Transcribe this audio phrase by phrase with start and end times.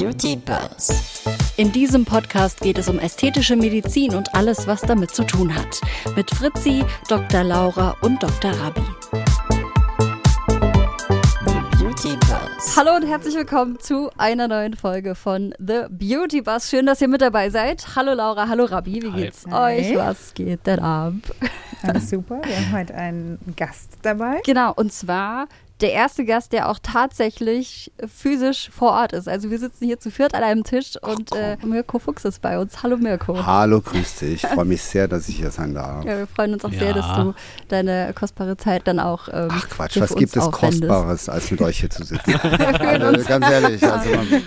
[0.00, 1.22] Beauty Buzz.
[1.58, 5.78] In diesem Podcast geht es um ästhetische Medizin und alles, was damit zu tun hat.
[6.16, 7.44] Mit Fritzi, Dr.
[7.44, 8.50] Laura und Dr.
[8.50, 8.80] Rabi.
[12.76, 16.70] Hallo und herzlich willkommen zu einer neuen Folge von The Beauty Buzz.
[16.70, 17.94] Schön, dass ihr mit dabei seid.
[17.94, 19.20] Hallo Laura, hallo Rabi, wie Hi.
[19.20, 19.80] geht's Hi.
[19.80, 19.96] euch?
[19.98, 21.12] Was geht denn ab?
[21.82, 22.40] Alles super.
[22.42, 24.40] Wir haben heute einen Gast dabei.
[24.46, 25.46] Genau, und zwar
[25.80, 29.28] der erste Gast, der auch tatsächlich physisch vor Ort ist.
[29.28, 32.58] Also wir sitzen hier zu viert an einem Tisch und äh, Mirko Fuchs ist bei
[32.58, 32.82] uns.
[32.82, 33.44] Hallo Mirko.
[33.44, 34.44] Hallo, grüß dich.
[34.44, 36.04] Ich freue mich sehr, dass ich hier sein darf.
[36.04, 36.78] Ja, wir freuen uns auch Ja.
[36.78, 37.34] sehr, dass du
[37.68, 40.82] deine kostbare Zeit dann auch ähm, Ach Quatsch, was gibt es aufwendest.
[40.82, 42.34] Kostbares, als mit euch hier zu sitzen?
[42.40, 44.42] also, ganz ehrlich, also man,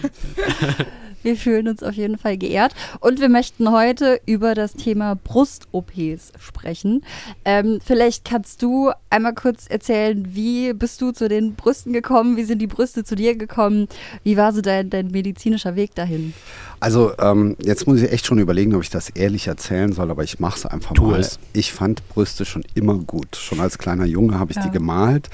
[1.24, 2.74] Wir fühlen uns auf jeden Fall geehrt.
[3.00, 7.04] Und wir möchten heute über das Thema Brust-OPs sprechen.
[7.46, 12.38] Ähm, vielleicht kannst du einmal kurz erzählen, wie bist du zu den Brüsten gekommen?
[12.38, 13.88] Wie sind die Brüste zu dir gekommen?
[14.24, 16.34] Wie war so dein, dein medizinischer Weg dahin?
[16.80, 20.26] also ähm, jetzt muss ich echt schon überlegen, ob ich das ehrlich erzählen soll, aber
[20.26, 21.18] ich mache es einfach Tu mal.
[21.22, 21.40] es.
[21.54, 23.38] Ich fand Brüste schon immer gut.
[23.38, 24.64] Schon als kleiner Junge habe ich Ja.
[24.66, 25.30] die gemalt,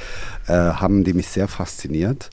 [0.49, 2.29] äh, haben die mich sehr fasziniert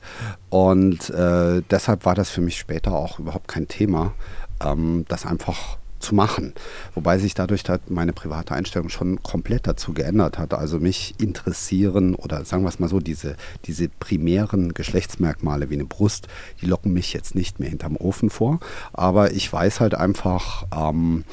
[0.49, 4.13] und äh, deshalb war das für mich später auch überhaupt kein Thema,
[4.61, 6.53] ähm, das einfach zu machen.
[6.93, 10.53] Wobei sich dadurch meine private Einstellung schon komplett dazu geändert hat.
[10.53, 15.85] Also mich interessieren oder sagen wir es mal so, diese, diese primären Geschlechtsmerkmale wie eine
[15.85, 16.27] Brust,
[16.61, 18.59] die locken mich jetzt nicht mehr hinterm Ofen vor.
[18.93, 21.23] Aber ich weiß halt einfach, ähm,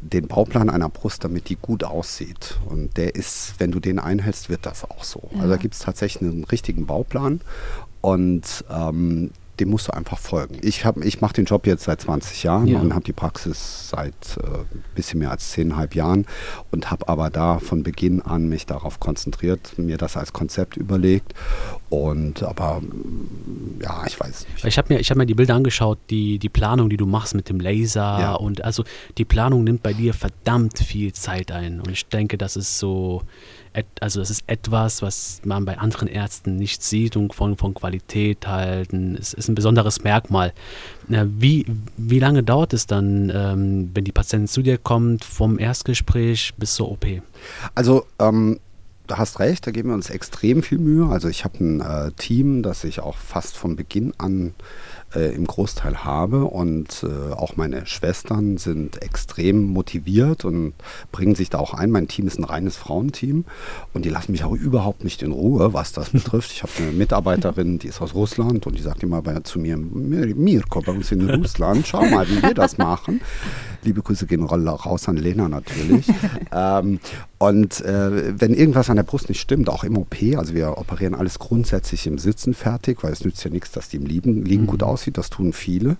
[0.00, 2.58] den Bauplan einer Brust, damit die gut aussieht.
[2.66, 5.28] Und der ist, wenn du den einhältst, wird das auch so.
[5.32, 5.38] Ja.
[5.40, 7.40] Also da gibt es tatsächlich einen richtigen Bauplan
[8.00, 10.56] und ähm, dem musst du einfach folgen.
[10.62, 12.80] Ich, hab- ich mache den Job jetzt seit 20 Jahren Ja.
[12.80, 16.26] und habe die Praxis seit äh, ein bisschen mehr als 10,5 Jahren
[16.70, 21.34] und habe aber da von Beginn an mich darauf konzentriert, mir das als Konzept überlegt.
[21.90, 22.80] Und aber
[23.82, 24.64] ja, ich weiß nicht.
[24.64, 27.34] Ich habe mir, ich hab mir die Bilder angeschaut, die, die Planung, die du machst
[27.34, 28.34] mit dem Laser Ja.
[28.34, 28.84] und also
[29.18, 33.22] die Planung nimmt bei dir verdammt viel Zeit ein und ich denke, das ist so,
[34.00, 38.46] also das ist etwas, was man bei anderen Ärzten nicht sieht und von, von Qualität
[38.46, 40.52] halten, es ist ein besonderes Merkmal.
[41.08, 46.52] Wie, wie lange dauert es dann, ähm, wenn die Patientin zu dir kommt, vom Erstgespräch
[46.56, 47.04] bis zur OP?
[47.74, 48.60] Also, ähm,
[49.10, 51.06] du hast recht, da geben wir uns extrem viel Mühe.
[51.10, 54.54] Also ich habe ein äh, Team, das ich auch fast von Beginn an
[55.14, 60.74] äh, im Großteil habe und äh, auch meine Schwestern sind extrem motiviert und
[61.10, 61.90] bringen sich da auch ein.
[61.90, 63.44] Mein Team ist ein reines Frauenteam
[63.92, 66.52] und die lassen mich auch überhaupt nicht in Ruhe, was das betrifft.
[66.52, 69.76] Ich habe eine Mitarbeiterin, die ist aus Russland und die sagt immer bei, zu mir,
[69.76, 73.20] "Mir- Mirko, bei uns in Russland, schau mal, wie wir das machen.
[73.82, 76.06] Liebe Grüße gehen raus an Lena natürlich.
[76.52, 77.00] ähm,
[77.38, 81.14] und äh, wenn irgendwas an der Brust nicht stimmt, auch im OP, also wir operieren
[81.14, 84.66] alles grundsätzlich im Sitzen fertig, weil es nützt ja nichts, dass die im Liegen, Liegen
[84.66, 85.96] gut aussieht, das tun viele.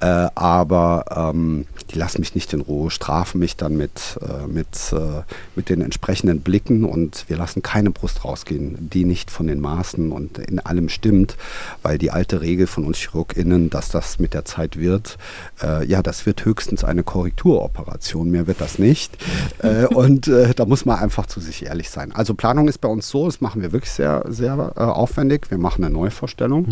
[0.00, 4.92] Äh, aber ähm, die lassen mich nicht in Ruhe, strafen mich dann mit, äh, mit,
[4.92, 5.22] äh,
[5.56, 10.12] mit den entsprechenden Blicken und wir lassen keine Brust rausgehen, die nicht von den Maßen
[10.12, 11.38] und in allem stimmt,
[11.80, 15.16] weil die alte Regel von uns ChirurgInnen, dass das mit der Zeit wird,
[15.62, 19.16] äh, ja, das wird höchstens eine Korrekturoperation, mehr wird das nicht.
[19.62, 22.10] äh, und äh, da muss man einfach zu sich ehrlich sein.
[22.10, 25.48] Also Planung ist bei uns so, das machen wir wirklich sehr, sehr äh, aufwendig.
[25.48, 26.66] Wir machen eine Neuvorstellung,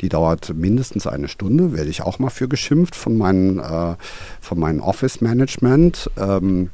[0.00, 3.96] die dauert mindestens eine Stunde, werde ich auch mal für geschimpft von meinen, äh,
[4.40, 6.08] von meinem Office-Management.
[6.16, 6.70] Ähm,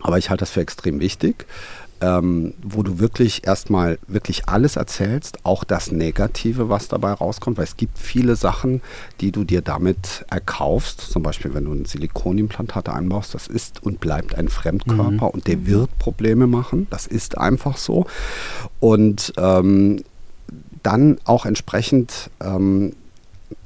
[0.00, 1.44] aber ich halte das für extrem wichtig,
[2.00, 7.64] ähm, wo du wirklich erstmal wirklich alles erzählst, auch das Negative, was dabei rauskommt, weil
[7.64, 8.82] es gibt viele Sachen,
[9.20, 11.00] die du dir damit erkaufst.
[11.00, 15.66] Zum Beispiel, wenn du ein Silikonimplantat einbaust, das ist und bleibt ein Fremdkörper und der
[15.66, 16.86] wird Probleme machen.
[16.90, 18.06] Das ist einfach so.
[18.80, 20.04] Und ähm,
[20.82, 22.94] dann auch entsprechend ähm,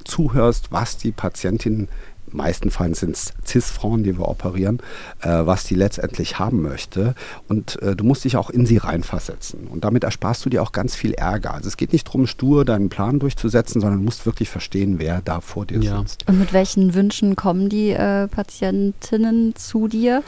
[0.04, 1.88] zuhörst, was die Patientin,
[2.32, 4.78] in den meisten Fällen sind es CIS-Frauen, die wir operieren,
[5.20, 7.14] äh, was die letztendlich haben möchte.
[7.48, 9.66] Und äh, du musst dich auch in sie reinversetzen.
[9.66, 11.54] Und damit ersparst du dir auch ganz viel Ärger.
[11.54, 15.20] Also es geht nicht darum, stur deinen Plan durchzusetzen, sondern du musst wirklich verstehen, wer
[15.22, 15.98] da vor dir Ja.
[16.00, 16.26] sitzt.
[16.28, 20.22] Und mit welchen Wünschen kommen die äh, Patientinnen zu dir?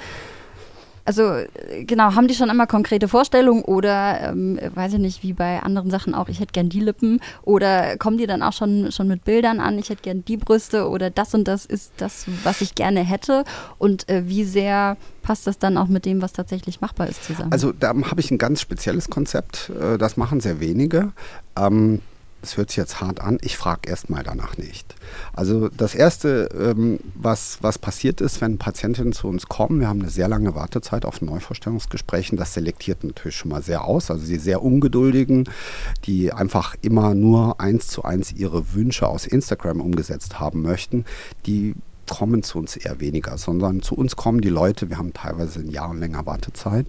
[1.04, 5.32] Also äh, genau, haben die schon immer konkrete Vorstellungen oder ähm, weiß ich nicht, wie
[5.32, 8.90] bei anderen Sachen auch, ich hätte gern die Lippen oder kommen die dann auch schon,
[8.90, 12.26] schon mit Bildern an, ich hätte gern die Brüste oder das und das ist das,
[12.42, 13.44] was ich gerne hätte
[13.78, 17.52] und äh, wie sehr passt das dann auch mit dem, was tatsächlich machbar ist zusammen?
[17.52, 19.70] Also da habe ich ein ganz spezielles Konzept.
[19.80, 21.12] Äh, Das machen sehr wenige.
[21.56, 22.00] Ähm,
[22.44, 24.94] das hört sich jetzt hart an, ich frage erstmal danach nicht.
[25.32, 30.02] Also das Erste, ähm, was, was passiert ist, wenn Patientinnen zu uns kommen, wir haben
[30.02, 34.10] eine sehr lange Wartezeit auf Neuvorstellungsgesprächen, das selektiert natürlich schon mal sehr aus.
[34.10, 35.48] Also die sehr ungeduldigen,
[36.04, 41.06] die einfach immer nur eins zu eins ihre Wünsche aus Instagram umgesetzt haben möchten,
[41.46, 41.74] die
[42.06, 45.70] kommen zu uns eher weniger, sondern zu uns kommen die Leute, wir haben teilweise ein
[45.70, 46.86] Jahr und länger Wartezeit,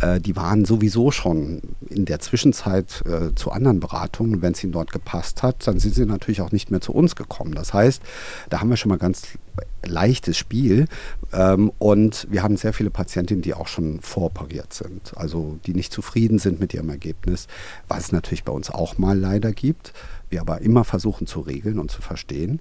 [0.00, 4.42] äh, die waren sowieso schon in der Zwischenzeit äh, zu anderen Beratungen.
[4.42, 7.16] Wenn es ihnen dort gepasst hat, dann sind sie natürlich auch nicht mehr zu uns
[7.16, 7.54] gekommen.
[7.54, 8.02] Das heißt,
[8.50, 9.38] da haben wir schon mal ganz
[9.84, 10.86] leichtes Spiel
[11.32, 15.92] ähm, und wir haben sehr viele Patientinnen, die auch schon voroperiert sind, also die nicht
[15.92, 17.48] zufrieden sind mit ihrem Ergebnis,
[17.88, 19.92] was es natürlich bei uns auch mal leider gibt
[20.32, 22.60] wir aber immer versuchen zu regeln und zu verstehen.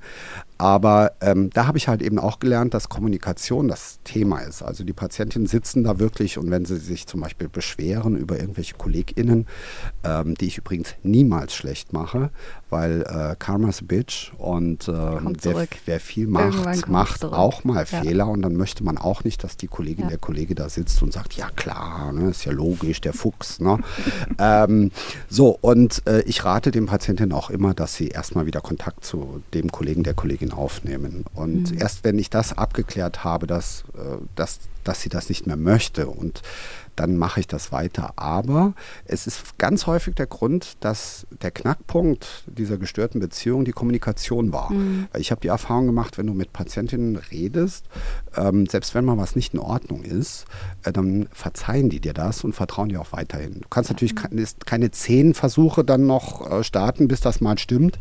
[0.59, 4.61] Aber ähm, da habe ich halt eben auch gelernt, dass Kommunikation das Thema ist.
[4.61, 8.75] Also die Patientinnen sitzen da wirklich und wenn sie sich zum Beispiel beschweren über irgendwelche
[8.75, 9.47] KollegInnen,
[10.03, 12.29] ähm, die ich übrigens niemals schlecht mache,
[12.71, 18.01] weil äh, Karma's a Bitch und äh, wer, wer, viel macht, macht auch mal ja.
[18.01, 20.09] Fehler und dann möchte man auch nicht, dass die Kollegin, ja.
[20.09, 23.59] der Kollege da sitzt und sagt, ja klar, ne, ist ja logisch, der Fuchs.
[23.59, 23.79] Ne?
[24.39, 24.91] ähm,
[25.29, 29.44] so, und äh, ich rate den Patientinnen auch immer, dass sie erstmal wieder Kontakt zu
[29.53, 31.25] dem Kollegen, der Kollegin aufnehmen.
[31.33, 31.77] Und mhm.
[31.77, 36.07] erst wenn ich das abgeklärt habe, dass, äh, dass, dass sie das nicht mehr möchte
[36.07, 36.41] und
[36.95, 38.13] dann mache ich das weiter.
[38.15, 38.73] Aber
[39.05, 44.71] es ist ganz häufig der Grund, dass der Knackpunkt dieser gestörten Beziehung die Kommunikation war.
[44.71, 45.07] Mhm.
[45.17, 47.85] Ich habe die Erfahrung gemacht, wenn du mit Patientinnen redest,
[48.35, 50.45] ähm, selbst wenn mal was nicht in Ordnung ist,
[50.83, 53.61] äh, dann verzeihen die dir das und vertrauen dir auch weiterhin.
[53.61, 57.99] Du kannst natürlich keine, keine zehn Versuche dann noch äh, starten, bis das mal stimmt.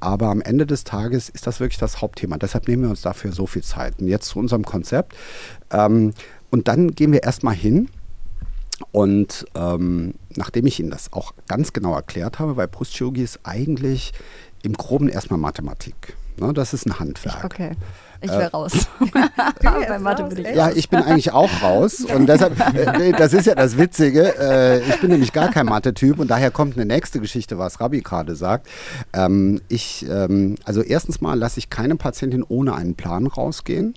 [0.00, 2.38] Aber am Ende des Tages ist das wirklich das Hauptthema.
[2.38, 4.00] Deshalb nehmen wir uns dafür so viel Zeit.
[4.00, 5.16] Und jetzt zu unserem Konzept.
[5.70, 6.12] Ähm,
[6.50, 7.88] und dann gehen wir erstmal hin
[8.92, 14.12] und ähm, nachdem ich Ihnen das auch ganz genau erklärt habe, weil Brustchirurgie ist eigentlich
[14.62, 16.16] im Groben erstmal Mathematik.
[16.40, 16.52] Ne?
[16.52, 17.44] Das ist ein Handwerk.
[17.44, 17.72] Okay.
[18.20, 18.72] Ich wäre äh, raus.
[19.62, 22.00] bei Mathe bin ich ja, ich bin eigentlich auch raus.
[22.14, 24.34] Und deshalb, äh, das ist ja das Witzige.
[24.38, 28.00] Äh, ich bin nämlich gar kein Mathe-Typ und daher kommt eine nächste Geschichte, was Rabbi
[28.00, 28.66] gerade sagt.
[29.12, 33.94] Ähm, ich, ähm, also erstens mal lasse ich keine Patientin ohne einen Plan rausgehen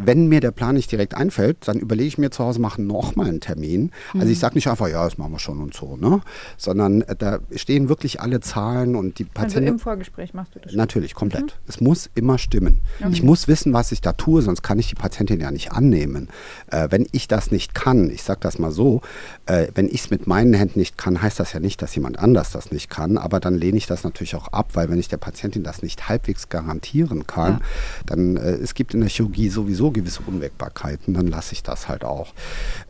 [0.00, 3.28] wenn mir der Plan nicht direkt einfällt, dann überlege ich mir zu Hause, mache nochmal
[3.28, 3.90] einen Termin.
[4.12, 4.40] Also ich mhm.
[4.40, 6.20] sage nicht einfach, ja, das machen wir schon und so, ne?
[6.56, 9.68] Sondern äh, da stehen wirklich alle Zahlen und die Patienten.
[9.68, 10.72] Also im Vorgespräch machst du das?
[10.72, 10.78] Schon.
[10.78, 11.44] Natürlich, komplett.
[11.44, 11.68] Mhm.
[11.68, 12.80] Es muss immer stimmen.
[13.00, 13.10] Okay.
[13.12, 16.28] Ich muss wissen, was ich da tue, sonst kann ich die Patientin ja nicht annehmen.
[16.70, 19.00] Äh, wenn ich das nicht kann, ich sage das mal so,
[19.46, 22.18] äh, wenn ich es mit meinen Händen nicht kann, heißt das ja nicht, dass jemand
[22.18, 25.08] anders das nicht kann, aber dann lehne ich das natürlich auch ab, weil wenn ich
[25.08, 27.60] der Patientin das nicht halbwegs garantieren kann, ja.
[28.06, 31.88] dann äh, es gibt in der Chirurgie sowieso sowieso gewisse Unwägbarkeiten, dann lasse ich das
[31.88, 32.32] halt auch.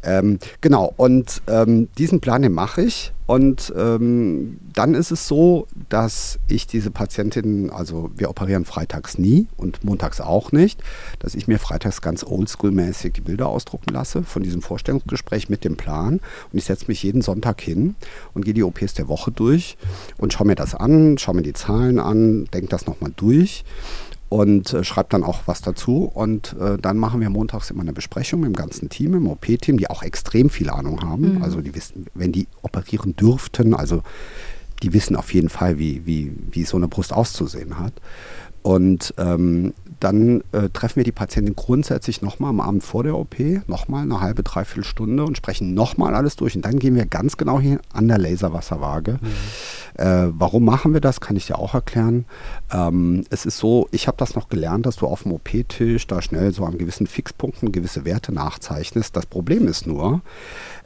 [0.03, 3.13] Ähm, genau, und ähm, diesen Plan, mache ich.
[3.27, 9.47] Und ähm, dann ist es so, dass ich diese Patientinnen, also wir operieren freitags nie
[9.57, 10.83] und montags auch nicht,
[11.21, 15.77] dass ich mir freitags ganz oldschool-mäßig die Bilder ausdrucken lasse von diesem Vorstellungsgespräch mit dem
[15.79, 16.21] Plan.
[16.53, 17.95] Und ich setze mich jeden Sonntag hin
[18.35, 19.79] und gehe die OPs der Woche durch
[20.19, 23.65] und schaue mir das an, schaue mir die Zahlen an, denke das nochmal durch
[24.35, 26.11] und äh, schreibt dann auch was dazu.
[26.13, 29.77] Und äh, dann machen wir montags immer eine Besprechung mit dem ganzen Team, im OP-Team,
[29.77, 31.37] die auch extrem viel Ahnung haben.
[31.37, 31.43] Mhm.
[31.45, 34.03] Also die wissen, wenn die operieren dürften, also
[34.83, 37.93] die wissen auf jeden Fall, wie, wie, wie so eine Brust auszusehen hat.
[38.65, 43.37] Und ähm, dann äh, treffen wir die Patientin grundsätzlich nochmal am Abend vor der OP,
[43.67, 46.57] nochmal eine halbe, dreiviertel Stunde und sprechen nochmal alles durch.
[46.57, 49.19] Und dann gehen wir ganz genau hier an der Laserwasserwaage.
[49.21, 50.03] Mhm.
[50.03, 52.25] Äh, warum machen wir das, kann ich dir auch erklären.
[52.73, 56.23] Ähm, es ist so, ich habe das noch gelernt, dass du auf dem OP-Tisch da
[56.23, 59.15] schnell so an gewissen Fixpunkten gewisse Werte nachzeichnest.
[59.15, 60.23] Das Problem ist nur,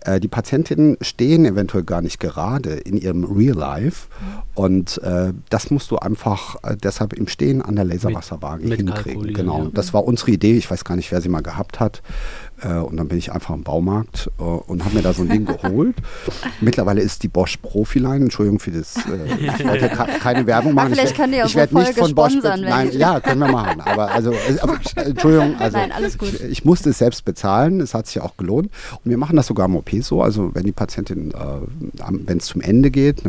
[0.01, 4.09] äh, die Patientinnen stehen eventuell gar nicht gerade in ihrem Real Life
[4.55, 8.95] und äh, das musst du einfach äh, deshalb im Stehen an der Laserwasserwaage mit, mit
[8.95, 9.35] hinkriegen.
[9.35, 9.71] Genau, ja.
[9.73, 10.57] das war unsere Idee.
[10.57, 12.03] Ich weiß gar nicht, wer sie mal gehabt hat.
[12.63, 15.29] Äh, und dann bin ich einfach im Baumarkt äh, und habe mir da so ein
[15.29, 15.97] Ding geholt.
[16.61, 20.87] Mittlerweile ist die Bosch Profiline, Entschuldigung für das, äh, ich wollte keine Werbung machen.
[20.87, 23.81] Aber vielleicht kann ich werde nicht von Bosch, nein, ja, können wir machen.
[23.81, 28.21] Aber also, aber, Entschuldigung, also nein, ich, ich, musste es selbst bezahlen, es hat sich
[28.21, 28.71] auch gelohnt.
[29.05, 31.35] Und wir machen das sogar im OP so, also wenn die Patientin, äh,
[32.11, 33.23] wenn es zum Ende geht,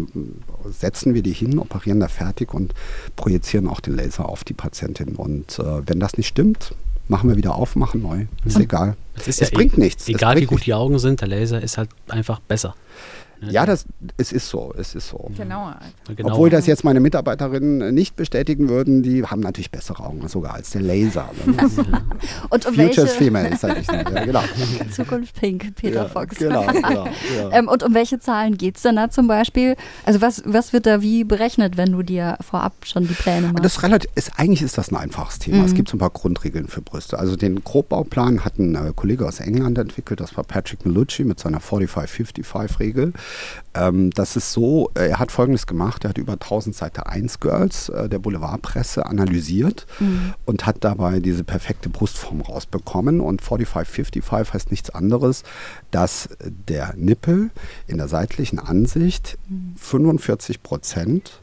[0.71, 2.74] setzen wir die hin, operieren da fertig und
[3.15, 5.15] projizieren auch den Laser auf die Patientin.
[5.15, 6.74] Und wenn das nicht stimmt,
[7.10, 8.25] machen wir wieder auf, machen neu.
[8.46, 8.63] Ist mhm.
[8.63, 8.98] egal.
[9.16, 10.08] Es, ist Es ja bringt e- nichts.
[10.08, 10.66] Egal wie bringt gut nichts.
[10.66, 12.75] die Augen sind, der Laser ist halt einfach besser.
[13.41, 13.51] Ne?
[13.51, 13.86] Ja, das,
[14.17, 15.31] es ist so, es ist so.
[15.36, 15.77] Genauer.
[16.15, 16.31] Genau.
[16.31, 20.72] Obwohl das jetzt meine Mitarbeiterinnen nicht bestätigen würden, die haben natürlich bessere Augen sogar als
[20.72, 21.29] der Laser.
[21.46, 21.55] Ne?
[22.50, 24.10] Und um Futures welche Female, sag ich nicht.
[24.10, 24.43] Ja, genau.
[24.91, 26.38] Zukunft Pink, Peter ja, Fox.
[26.38, 27.10] Genau, genau, ja.
[27.51, 29.75] Ähm, und um welche Zahlen geht es denn da zum Beispiel?
[30.05, 33.65] Also was, was wird da wie berechnet, wenn du dir vorab schon die Pläne machst?
[33.65, 35.65] Das ist relativ, ist, eigentlich ist das ein einfaches Thema.
[35.65, 37.17] Es gibt so ein paar Grundregeln für Brüste.
[37.17, 41.39] Also den Grobbauplan hat ein äh, Kollege aus England entwickelt, das war Patrick Melucci mit
[41.39, 43.13] seiner 45-55-Regel.
[43.74, 47.39] Ähm, das ist so, äh, er hat folgendes gemacht, er hat über 1000 Seite 1
[47.39, 49.86] Girls äh, der Boulevardpresse analysiert
[50.45, 53.21] und hat dabei diese perfekte Brustform rausbekommen.
[53.21, 55.43] Und 45-55 heißt nichts anderes,
[55.91, 57.51] dass der Nippel
[57.88, 59.38] in der seitlichen Ansicht
[59.77, 61.41] 45 Prozent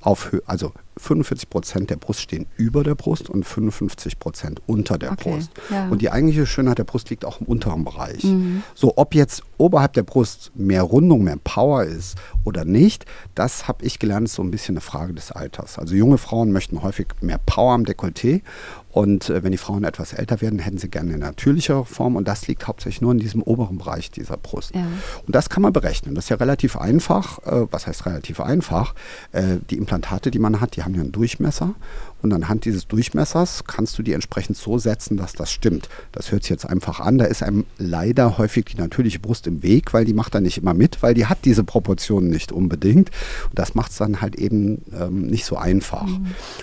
[0.00, 5.12] auf also 45 Prozent der Brust stehen über der Brust und 55 Prozent unter der
[5.12, 5.50] Okay, Brust.
[5.70, 5.88] ja.
[5.88, 8.26] Und die eigentliche Schönheit der Brust liegt auch im unteren Bereich.
[8.74, 13.84] So, ob jetzt oberhalb der Brust mehr Rundung, mehr Power ist oder nicht, das habe
[13.84, 15.78] ich gelernt, ist so ein bisschen eine Frage des Alters.
[15.78, 18.42] Also junge Frauen möchten häufig mehr Power am Dekolleté
[18.90, 22.26] und äh, wenn die Frauen etwas älter werden, hätten sie gerne eine natürlichere Form und
[22.26, 24.74] das liegt hauptsächlich nur in diesem oberen Bereich dieser Brust.
[24.74, 24.86] Ja.
[25.26, 26.14] Und das kann man berechnen.
[26.14, 27.38] Das ist ja relativ einfach.
[27.46, 28.94] Äh, was heißt relativ einfach?
[29.32, 31.74] Äh, die Implantate, die man hat, die haben ja einen Durchmesser.
[32.22, 35.88] Und anhand dieses Durchmessers kannst du die entsprechend so setzen, dass das stimmt.
[36.12, 37.18] Das hört sich jetzt einfach an.
[37.18, 40.58] Da ist einem leider häufig die natürliche Brust im Weg, weil die macht da nicht
[40.58, 43.10] immer mit, weil die hat diese Proportionen nicht unbedingt.
[43.48, 46.08] Und das macht es dann halt eben ähm, nicht so einfach.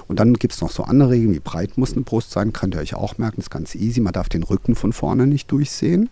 [0.07, 2.75] Und dann gibt es noch so andere Regeln, wie breit muss eine Brust sein, könnt
[2.75, 4.01] ihr euch auch merken, ist ganz easy.
[4.01, 6.09] Man darf den Rücken von vorne nicht durchsehen.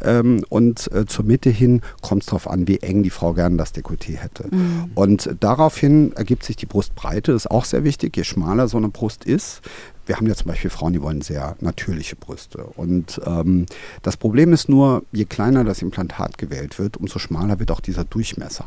[0.00, 3.56] Ähm, und äh, zur Mitte hin kommt es darauf an, wie eng die Frau gerne
[3.56, 4.48] das Dekolleté hätte.
[4.94, 8.16] Und daraufhin ergibt sich die Brustbreite, ist auch sehr wichtig.
[8.16, 9.62] Je schmaler so eine Brust ist,
[10.10, 12.64] wir haben ja zum Beispiel Frauen, die wollen sehr natürliche Brüste.
[12.74, 13.66] Und ähm,
[14.02, 18.02] das Problem ist nur, je kleiner das Implantat gewählt wird, umso schmaler wird auch dieser
[18.02, 18.64] Durchmesser.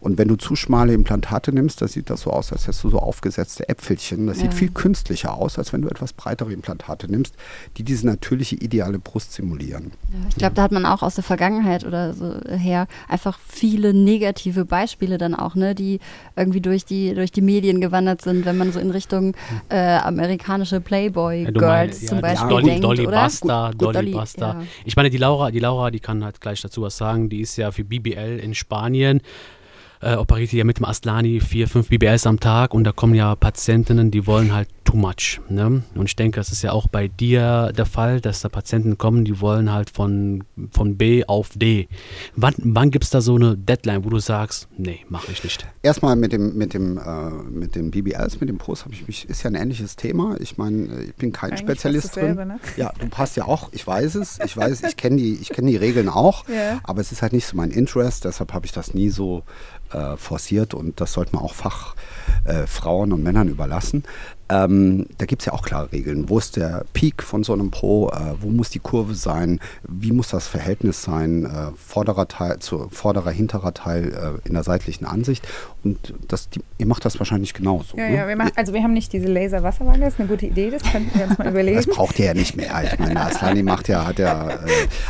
[0.00, 2.90] Und wenn du zu schmale Implantate nimmst, da sieht das so aus, als hättest du
[2.90, 4.26] so aufgesetzte Äpfelchen.
[4.26, 4.56] Das sieht Ja.
[4.58, 7.36] viel künstlicher aus, als wenn du etwas breitere Implantate nimmst,
[7.76, 9.92] die diese natürliche, ideale Brust simulieren.
[10.12, 13.94] Ja, ich glaube, da hat man auch aus der Vergangenheit oder so her einfach viele
[13.94, 16.00] negative Beispiele dann auch, ne, die
[16.34, 19.36] irgendwie durch die, durch die Medien gewandert sind, wenn man so in Richtung
[19.68, 23.22] äh, amerikanische Playboy Ja, du Girls meinst, zum ja, Beispiel Dolly, denkt, Dolly oder?
[23.24, 24.56] Buster, Gut, gut, Dolly, Buster.
[24.60, 24.62] ja.
[24.84, 27.28] Ich meine, die Laura, die Laura, die kann halt gleich dazu was sagen.
[27.28, 29.20] Die ist ja für BBL in Spanien.
[30.02, 33.34] Äh, operiert ja mit dem Aslani vier, fünf BBLs am Tag und da kommen ja
[33.36, 35.40] Patientinnen, die wollen halt too much.
[35.50, 35.82] Ne?
[35.94, 39.26] Und ich denke, das ist ja auch bei dir der Fall, dass da Patienten kommen,
[39.26, 40.42] die wollen halt von,
[40.72, 41.86] von B auf D.
[42.34, 45.66] Wann, wann gibt es da so eine Deadline, wo du sagst, nee, mache ich nicht?
[45.82, 49.28] Erstmal mit dem, mit dem, äh, mit den BBLs, mit dem Post habe ich mich,
[49.28, 50.34] ist ja ein ähnliches Thema.
[50.40, 52.36] Ich meine, ich bin kein Eigentlich Spezialist drin.
[52.36, 52.58] ne?
[52.78, 55.70] Ja, du passt ja auch, ich weiß es, ich weiß, ich kenne die, ich kenne
[55.70, 56.80] die Regeln auch, Ja.
[56.84, 59.42] aber es ist halt nicht so mein Interest, deshalb habe ich das nie so
[59.89, 61.96] äh, forciert und das sollte man auch Fachfrauen
[62.44, 64.04] äh, Frauen und Männern überlassen.
[64.50, 66.28] Ähm, da gibt es ja auch klare Regeln.
[66.28, 68.10] Wo ist der Peak von so einem Po?
[68.10, 69.60] Äh, wo muss die Kurve sein?
[69.86, 71.44] Wie muss das Verhältnis sein?
[71.44, 74.12] Äh, vorderer Teil zu vorderer, hinterer Teil
[74.44, 75.46] äh, in der seitlichen Ansicht.
[75.84, 77.96] Und das, die, ihr macht das wahrscheinlich genauso.
[77.96, 78.16] Ja, ne?
[78.16, 80.82] ja, wir machen, also wir haben nicht diese Laser-Wasserwaage, das ist eine gute Idee, das
[80.82, 81.76] könnten wir uns mal überlegen.
[81.76, 82.72] Das braucht ihr ja nicht mehr.
[82.84, 84.50] Ich meine, Aslani macht ja, hat ja.
[84.50, 84.58] Äh,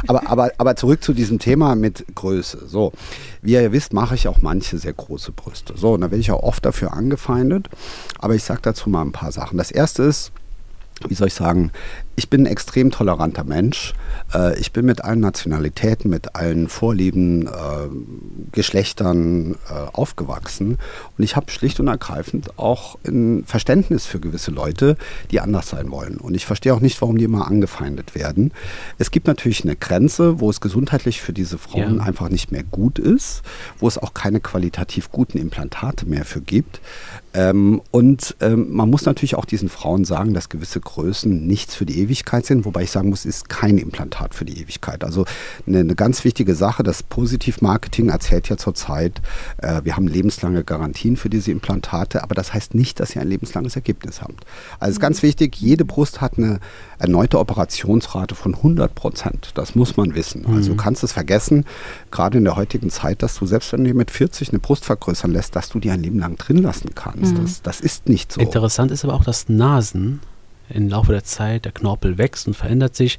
[0.06, 2.66] aber, aber, aber zurück zu diesem Thema mit Größe.
[2.66, 2.92] So,
[3.40, 5.75] wie ihr wisst, mache ich auch manche sehr große Brüste.
[5.76, 7.68] So, und da werde ich auch oft dafür angefeindet.
[8.18, 9.58] Aber ich sage dazu mal ein paar Sachen.
[9.58, 10.32] Das erste ist,
[11.08, 11.72] wie soll ich sagen,
[12.21, 13.95] ich bin ein extrem toleranter Mensch.
[14.35, 17.50] Äh, ich bin mit allen Nationalitäten, mit allen Vorlieben, äh,
[18.53, 20.77] Geschlechtern äh, aufgewachsen.
[21.17, 24.99] Und ich habe schlicht und ergreifend auch ein Verständnis für gewisse Leute,
[25.31, 26.19] die anders sein wollen.
[26.19, 28.53] Und ich verstehe auch nicht, warum die immer angefeindet werden.
[28.99, 32.03] Es gibt natürlich eine Grenze, wo es gesundheitlich für diese Frauen Ja.
[32.03, 33.41] einfach nicht mehr gut ist,
[33.79, 36.83] wo es auch keine qualitativ guten Implantate mehr für gibt.
[37.33, 41.87] Ähm, und ähm, man muss natürlich auch diesen Frauen sagen, dass gewisse Größen nichts für
[41.87, 42.10] die Ewigkeit
[42.43, 45.05] sind, wobei ich sagen muss, ist kein Implantat für die Ewigkeit.
[45.05, 45.25] Also
[45.67, 49.21] eine, eine ganz wichtige Sache, das Positivmarketing erzählt ja zurzeit,
[49.59, 53.29] äh, wir haben lebenslange Garantien für diese Implantate, aber das heißt nicht, dass ihr ein
[53.29, 54.45] lebenslanges Ergebnis habt.
[54.79, 56.61] Also es ist ganz wichtig, jede Brust hat eine
[56.99, 59.50] erneute Operationsrate von 100 Prozent.
[59.55, 60.47] Das muss man wissen.
[60.47, 61.64] Also du kannst es vergessen,
[62.11, 64.85] gerade in der heutigen Zeit, dass du selbst wenn du dir mit 40 eine Brust
[64.85, 67.37] vergrößern lässt, dass du die ein Leben lang drin lassen kannst.
[67.38, 68.40] Das, das ist nicht so.
[68.40, 70.21] Interessant ist aber auch, dass Nasen
[70.71, 73.19] im Laufe der Zeit, der Knorpel wächst und verändert sich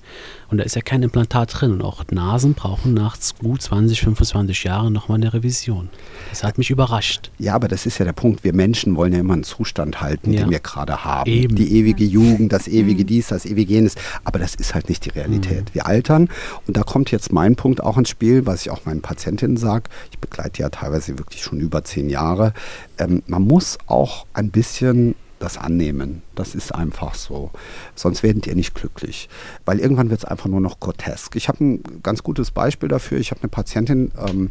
[0.49, 1.71] und da ist ja kein Implantat drin.
[1.71, 5.89] Und auch Nasen brauchen nach gut 20, 25 Jahren nochmal eine Revision.
[6.29, 7.31] Das hat mich überrascht.
[7.37, 8.43] Ja, aber das ist ja der Punkt.
[8.43, 10.41] Wir Menschen wollen ja immer einen Zustand halten, Ja.
[10.41, 11.29] den wir gerade haben.
[11.31, 11.55] Eben.
[11.55, 13.95] Die ewige Jugend, das ewige dies, das ewige jenes.
[14.23, 15.73] Aber das ist halt nicht die Realität.
[15.73, 16.29] Wir altern.
[16.67, 19.85] Und da kommt jetzt mein Punkt auch ins Spiel, was ich auch meinen Patientinnen sage.
[20.11, 22.53] Ich begleite ja teilweise wirklich schon über zehn Jahre.
[22.97, 26.21] Ähm, man muss auch ein bisschen das annehmen.
[26.41, 27.51] Das ist einfach so.
[27.93, 29.29] Sonst werdet ihr nicht glücklich.
[29.63, 31.35] Weil irgendwann wird es einfach nur noch grotesk.
[31.35, 33.19] Ich habe ein ganz gutes Beispiel dafür.
[33.19, 34.49] Ich habe eine Patientin, ähm,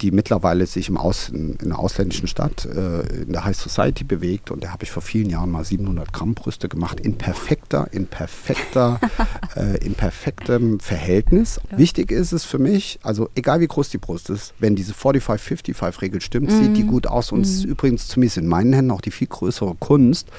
[0.00, 4.02] die mittlerweile sich im Aus, in, in einer ausländischen Stadt äh, in der High Society
[4.02, 4.50] bewegt.
[4.50, 7.00] Und da habe ich vor vielen Jahren mal 700 Gramm Brüste gemacht.
[7.00, 8.98] In perfekter, in perfekter,
[9.56, 11.60] äh, in perfektem Verhältnis.
[11.70, 16.22] Wichtig ist es für mich, also egal wie groß die Brust ist, wenn diese 45-55-Regel
[16.22, 17.30] stimmt, sieht die gut aus.
[17.30, 20.30] Und es ist übrigens zumindest in meinen Händen auch die viel größere Kunst,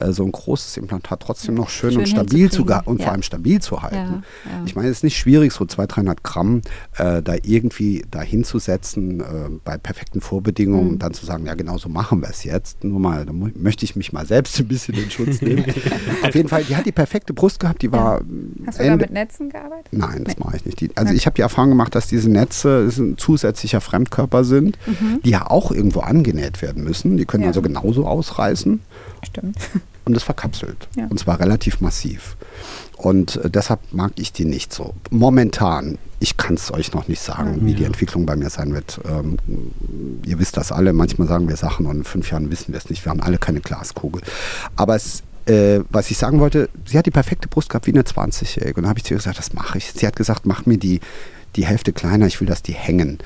[0.00, 3.04] äh, so ein großes Implantat trotzdem noch schön, Schön und stabil zu und Ja.
[3.04, 3.96] vor allem stabil zu halten.
[3.96, 4.62] Ja, ja.
[4.64, 6.62] Ich meine, es ist nicht schwierig, so 200, 300 Gramm
[6.96, 9.24] äh, da irgendwie da hinzusetzen äh,
[9.64, 10.90] bei perfekten Vorbedingungen Mhm.
[10.92, 12.82] und dann zu sagen, ja genau so machen wir es jetzt.
[12.84, 15.64] Nur mal, da möchte ich mich mal selbst ein bisschen in Schutz nehmen.
[16.22, 18.20] Auf jeden Fall, die hat die perfekte Brust gehabt, die war
[18.66, 19.88] Hast du da mit Netzen gearbeitet?
[19.92, 20.44] Nein, das Nee.
[20.44, 20.80] mache ich nicht.
[20.80, 24.78] Die, also ich habe die Erfahrung gemacht, dass diese Netze ein zusätzlicher Fremdkörper sind,
[25.24, 27.16] die ja auch irgendwo angenäht werden müssen.
[27.16, 28.80] Die können also genauso ausreißen
[29.24, 29.56] Stimmt.
[30.06, 30.88] Und es verkapselt.
[30.96, 31.06] Ja.
[31.08, 32.36] Und zwar relativ massiv.
[32.96, 34.94] Und äh, deshalb mag ich die nicht so.
[35.10, 37.84] Momentan, ich kann es euch noch nicht sagen, wie die.
[37.84, 39.00] Entwicklung bei mir sein wird.
[39.06, 39.36] Ähm,
[40.24, 42.88] ihr wisst das alle, manchmal sagen wir Sachen und in fünf Jahren wissen wir es
[42.88, 43.04] nicht.
[43.04, 44.22] Wir haben alle keine Glaskugel.
[44.76, 48.02] Aber es, äh, was ich sagen wollte, sie hat die perfekte Brust gehabt wie eine
[48.02, 48.76] 20-Jährige.
[48.76, 49.92] Und dann habe ich zu ihr gesagt, das mache ich.
[49.92, 51.00] Sie hat gesagt, mach mir die,
[51.56, 53.18] die Hälfte kleiner, ich will, dass die hängen.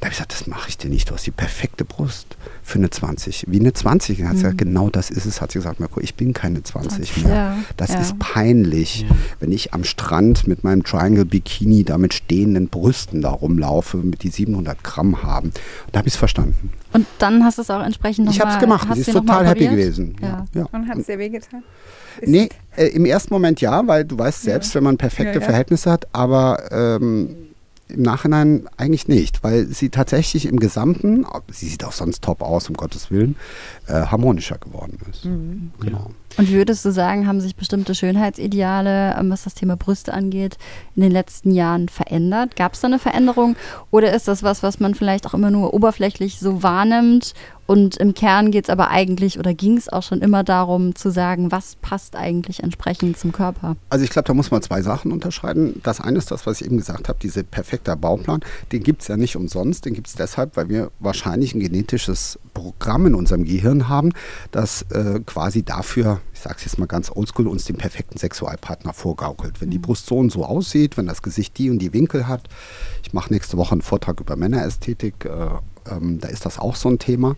[0.00, 1.10] Da habe ich gesagt, das mache ich dir nicht.
[1.10, 3.46] Du hast die perfekte Brust für eine 20.
[3.48, 4.18] Wie eine 20.
[4.18, 5.40] Dann hat sie gesagt, genau das ist es.
[5.40, 7.34] Hat sie gesagt, Mirko, ich bin keine 20 mehr.
[7.34, 8.00] Ja, Das ja.
[8.00, 9.16] ist peinlich, Ja.
[9.40, 14.22] wenn ich am Strand mit meinem Triangle Bikini da mit stehenden Brüsten da rumlaufe, mit
[14.22, 15.48] die 700 Gramm haben.
[15.48, 15.54] Und
[15.92, 16.70] da habe ich es verstanden.
[16.92, 18.88] Und dann hast du es auch entsprechend nochmal ich habe es gemacht.
[18.94, 20.14] Sie ist total happy gewesen.
[20.22, 20.46] Ja.
[20.54, 20.66] Ja.
[20.70, 21.64] Und hat es dir wehgetan?
[22.20, 25.40] Ist- Nee, äh, im ersten Moment ja, weil du weißt selbst, wenn man perfekte Ja,
[25.40, 25.44] ja.
[25.44, 27.34] Verhältnisse hat, aber ähm,
[27.88, 32.68] im Nachhinein eigentlich nicht, weil sie tatsächlich im Gesamten, sie sieht auch sonst top aus,
[32.68, 33.36] um Gottes Willen,
[33.86, 35.24] äh, harmonischer geworden ist.
[35.24, 35.72] Mhm.
[35.80, 36.10] Genau.
[36.36, 40.58] Und würdest du sagen, haben sich bestimmte Schönheitsideale, ähm, was das Thema Brüste angeht,
[40.94, 42.54] in den letzten Jahren verändert?
[42.56, 43.56] Gab es da eine Veränderung?
[43.90, 47.34] Oder ist das was, was man vielleicht auch immer nur oberflächlich so wahrnimmt?
[47.68, 51.10] Und im Kern geht es aber eigentlich oder ging es auch schon immer darum zu
[51.10, 53.76] sagen, was passt eigentlich entsprechend zum Körper?
[53.90, 55.78] Also ich glaube, da muss man zwei Sachen unterscheiden.
[55.82, 58.40] Das eine ist das, was ich eben gesagt habe, diese perfekte Bauplan.
[58.72, 59.84] Den gibt es ja nicht umsonst.
[59.84, 64.12] Den gibt es deshalb, weil wir wahrscheinlich ein genetisches Programm in unserem Gehirn haben,
[64.50, 68.92] das äh, quasi dafür, ich sage es jetzt mal ganz oldschool, uns den perfekten Sexualpartner
[68.92, 69.60] vorgaukelt.
[69.60, 72.48] Wenn die Brust so und so aussieht, wenn das Gesicht die und die Winkel hat.
[73.02, 75.24] Ich mache nächste Woche einen Vortrag über Männerästhetik.
[75.24, 75.48] Äh,
[75.90, 77.34] ähm, da ist das auch so ein Thema.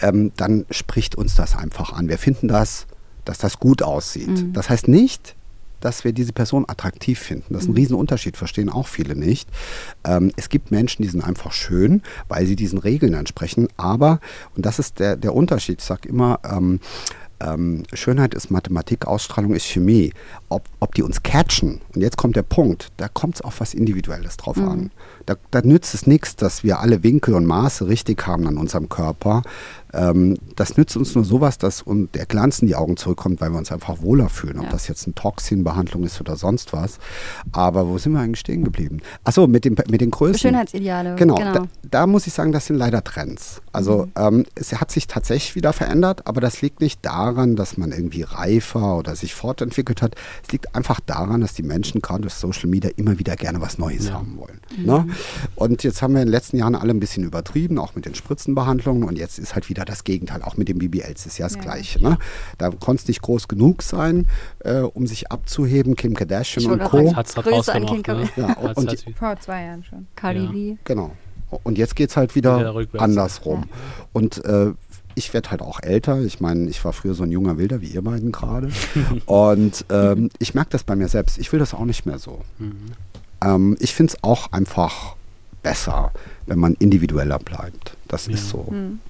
[0.00, 2.08] Ähm, dann spricht uns das einfach an.
[2.08, 2.86] Wir finden das,
[3.24, 4.46] dass das gut aussieht.
[4.52, 5.34] Das heißt nicht,
[5.80, 7.52] dass wir diese Person attraktiv finden.
[7.52, 9.48] Das ist ein Riesenunterschied, verstehen auch viele nicht.
[10.04, 13.68] Ähm, es gibt Menschen, die sind einfach schön, weil sie diesen Regeln entsprechen.
[13.76, 14.20] Aber,
[14.56, 16.80] und das ist der, der Unterschied, ich sage immer, ähm,
[17.40, 20.12] ähm, Schönheit ist Mathematik, Ausstrahlung ist Chemie.
[20.48, 23.74] Ob, ob die uns catchen, und jetzt kommt der Punkt, da kommt es auf was
[23.74, 24.90] Individuelles drauf an.
[25.26, 28.88] Da, da nützt es nichts, dass wir alle Winkel und Maße richtig haben an unserem
[28.88, 29.42] Körper.
[29.92, 33.50] Ähm, das nützt uns nur sowas, dass uns der Glanz in die Augen zurückkommt, weil
[33.50, 34.58] wir uns einfach wohler fühlen.
[34.58, 34.70] Ob Ja.
[34.72, 36.98] das jetzt eine Toxinbehandlung ist oder sonst was.
[37.52, 39.00] Aber wo sind wir eigentlich stehen geblieben?
[39.22, 40.38] Achso, mit, dem, mit den Größen.
[40.38, 41.14] Schönheitsideale.
[41.14, 41.52] Genau, genau.
[41.52, 43.62] Da, da muss ich sagen, das sind leider Trends.
[43.72, 47.92] Also ähm, es hat sich tatsächlich wieder verändert, aber das liegt nicht daran, dass man
[47.92, 50.16] irgendwie reifer oder sich fortentwickelt hat.
[50.44, 53.78] Es liegt einfach daran, dass die Menschen gerade durch Social Media immer wieder gerne was
[53.78, 54.60] Neues haben wollen.
[54.76, 55.06] Ne?
[55.54, 58.14] Und jetzt haben wir in den letzten Jahren alle ein bisschen übertrieben, auch mit den
[58.14, 61.54] Spritzenbehandlungen und jetzt ist halt wieder das Gegenteil, auch mit den BBLs ist ja das
[61.56, 61.60] Ja.
[61.62, 62.02] Gleiche.
[62.02, 62.18] Ne?
[62.58, 64.26] Da konnte es nicht groß genug sein,
[64.60, 65.96] äh, um sich abzuheben.
[65.96, 66.98] Kim Kardashian und Co.
[66.98, 68.28] gerade Hat's hat Grüße an Kim ne?
[68.36, 70.06] Ja, Hat's- und hat's- Vor zwei Jahren schon.
[70.16, 70.50] Cardi Ja.
[70.50, 70.76] B.
[70.84, 71.12] Genau.
[71.62, 73.64] Und jetzt geht es halt wieder, Wieder andersrum.
[74.12, 74.72] Und äh,
[75.14, 76.20] ich werde halt auch älter.
[76.22, 78.70] Ich meine, ich war früher so ein junger Wilder wie ihr beiden gerade.
[79.26, 81.38] Und ähm, ich merke das bei mir selbst.
[81.38, 82.40] Ich will das auch nicht mehr so.
[83.44, 85.16] Ähm, ich finde es auch einfach
[85.62, 86.12] besser,
[86.46, 87.96] wenn man individueller bleibt.
[88.08, 88.66] Das ist so.
[88.68, 89.00] Hm.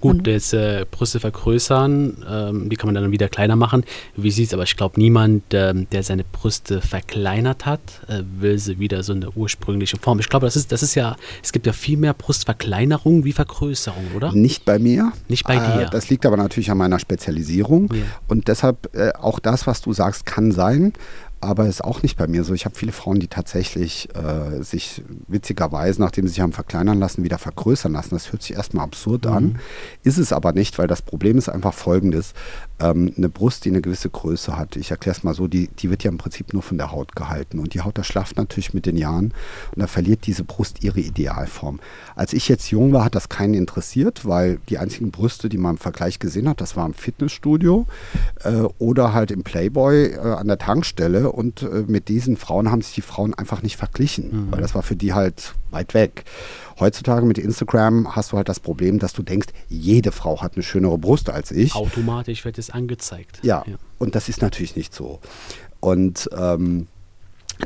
[0.00, 3.84] Gut, jetzt äh, Brüste vergrößern, ähm, die kann man dann wieder kleiner machen.
[4.16, 8.58] Wie sieht es aber, ich glaube, niemand, ähm, der seine Brüste verkleinert hat, äh, will
[8.58, 10.20] sie wieder so in der ursprünglichen Form.
[10.20, 14.04] Ich glaube, das ist, das ist ja, es gibt ja viel mehr Brustverkleinerung wie Vergrößerung,
[14.14, 14.32] oder?
[14.32, 15.12] Nicht bei mir.
[15.28, 15.86] Nicht bei dir.
[15.86, 17.92] Äh, das liegt aber natürlich an meiner Spezialisierung.
[17.92, 18.02] Ja.
[18.26, 20.92] Und deshalb äh, auch das, was du sagst, kann sein.
[21.40, 22.52] Aber ist auch nicht bei mir so.
[22.52, 27.22] Ich habe viele Frauen, die tatsächlich äh, sich witzigerweise, nachdem sie sich haben verkleinern lassen,
[27.22, 28.10] wieder vergrößern lassen.
[28.10, 29.60] Das hört sich erstmal absurd an,
[30.02, 32.34] ist es aber nicht, weil das Problem ist einfach folgendes.
[32.80, 35.90] Ähm, eine Brust, die eine gewisse Größe hat, ich erkläre es mal so, die, die
[35.90, 37.60] wird ja im Prinzip nur von der Haut gehalten.
[37.60, 39.32] Und die Haut, das schlaft natürlich mit den Jahren
[39.74, 41.78] und da verliert diese Brust ihre Idealform.
[42.16, 45.76] Als ich jetzt jung war, hat das keinen interessiert, weil die einzigen Brüste, die man
[45.76, 47.86] im Vergleich gesehen hat, das war im Fitnessstudio
[48.42, 51.27] äh, oder halt im Playboy äh, an der Tankstelle.
[51.32, 54.82] Und äh, mit diesen Frauen haben sich die Frauen einfach nicht verglichen, weil das war
[54.82, 56.24] für die halt weit weg.
[56.78, 60.62] Heutzutage mit Instagram hast du halt das Problem, dass du denkst, jede Frau hat eine
[60.62, 61.74] schönere Brust als ich.
[61.74, 63.40] Automatisch wird es angezeigt.
[63.42, 63.64] Ja,
[63.98, 65.20] und das ist natürlich nicht so.
[65.80, 66.86] Und ähm,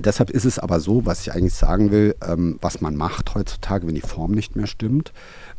[0.00, 3.86] deshalb ist es aber so, was ich eigentlich sagen will, ähm, was man macht heutzutage,
[3.86, 5.12] wenn die Form nicht mehr stimmt,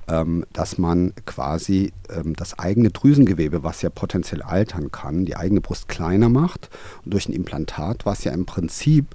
[0.07, 5.61] ähm, dass man quasi ähm, das eigene Drüsengewebe, was ja potenziell altern kann, die eigene
[5.61, 6.69] Brust kleiner macht
[7.03, 9.07] und durch ein Implantat, was ja im Prinzip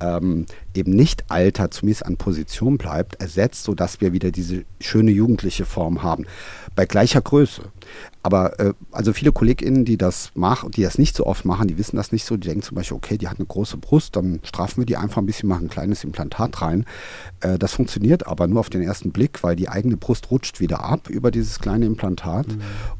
[0.00, 5.64] ähm, eben nicht altert, zumindest an Position bleibt, ersetzt, sodass wir wieder diese schöne jugendliche
[5.64, 6.26] Form haben,
[6.74, 7.62] bei gleicher Größe.
[8.22, 11.78] Aber äh, also viele KollegInnen, die das machen, die das nicht so oft machen, die
[11.78, 14.40] wissen das nicht so, die denken zum Beispiel, okay, die hat eine große Brust, dann
[14.42, 16.86] strafen wir die einfach ein bisschen, machen ein kleines Implantat rein.
[17.40, 20.82] Äh, das funktioniert aber nur auf den ersten Blick, weil die eigene Brust rutscht wieder
[20.84, 22.46] ab über dieses kleine Implantat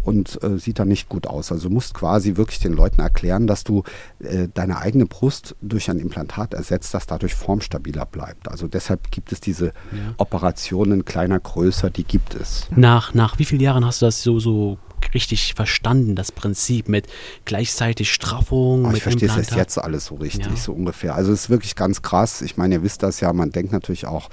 [0.05, 1.51] und äh, sieht dann nicht gut aus.
[1.51, 3.83] Also du musst quasi wirklich den Leuten erklären, dass du
[4.21, 8.49] äh, deine eigene Brust durch ein Implantat ersetzt, das dadurch formstabiler bleibt.
[8.49, 9.73] Also deshalb gibt es diese
[10.17, 12.67] Operationen kleiner, größer, die gibt es.
[12.75, 14.79] Nach, nach wie vielen Jahren hast du das so, so
[15.17, 17.07] richtig verstanden, das Prinzip mit
[17.47, 20.57] gleichzeitig Straffung, Oh, ich verstehe es erst jetzt alles so richtig, Ja.
[20.57, 21.15] so ungefähr.
[21.15, 22.43] Also es ist wirklich ganz krass.
[22.43, 24.29] Ich meine, ihr wisst das ja, man denkt natürlich auch,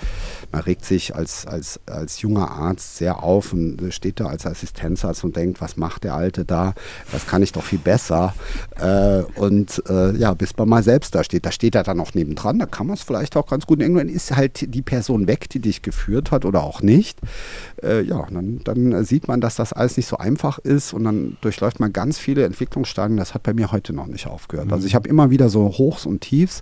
[0.52, 5.24] man regt sich als, als, als junger Arzt sehr auf und steht da als Assistenzarzt
[5.24, 6.74] und denkt, was macht der Alte da?
[7.14, 8.34] Das kann ich doch viel besser.
[8.78, 11.46] Äh, und äh, ja, bis man mal selbst da steht.
[11.46, 13.80] Da steht er dann auch nebendran, da kann man es vielleicht auch ganz gut.
[13.82, 17.20] Irgendwann ist halt die Person weg, die dich geführt hat oder auch nicht.
[17.82, 21.38] Äh, ja, dann, dann sieht man, dass das alles nicht so einfach ist und dann
[21.42, 23.18] durchläuft man ganz viele Entwicklungsstadien.
[23.18, 24.72] Das hat bei mir heute noch nicht aufgehört.
[24.72, 26.62] Also ich habe immer wieder so Hochs und Tiefs.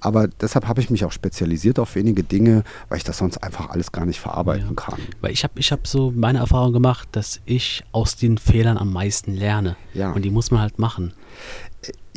[0.00, 3.70] Aber deshalb habe ich mich auch spezialisiert auf wenige Dinge, weil ich das sonst einfach
[3.70, 4.74] alles gar nicht verarbeiten Ja.
[4.74, 5.00] kann.
[5.20, 8.92] Weil ich habe ich hab so meine Erfahrung gemacht, dass ich aus den Fehlern am
[8.92, 9.76] meisten lerne.
[9.94, 10.12] Ja.
[10.12, 11.14] Und die muss man halt machen.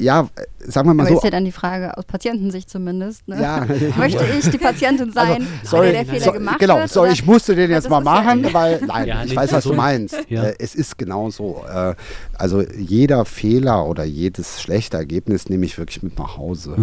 [0.01, 0.27] Ja,
[0.59, 1.17] sagen wir mal Aber so.
[1.17, 3.27] ist ja dann die Frage, aus Patientensicht zumindest.
[3.27, 3.41] Ne?
[3.41, 3.65] Ja.
[3.97, 6.89] Möchte ich die Patientin sein, Also, bei der Fehler so, gemacht genau, wird?
[6.89, 7.11] so, oder?
[7.11, 9.63] ich musste den jetzt mal ist ja- machen, weil, nein, Ja, ich nicht weiß, was
[9.63, 10.15] du meinst.
[10.29, 10.43] Ja.
[10.45, 11.63] Äh, es ist genau so.
[11.71, 11.95] Äh,
[12.33, 16.75] also jeder Fehler oder jedes schlechte Ergebnis nehme ich wirklich mit nach Hause.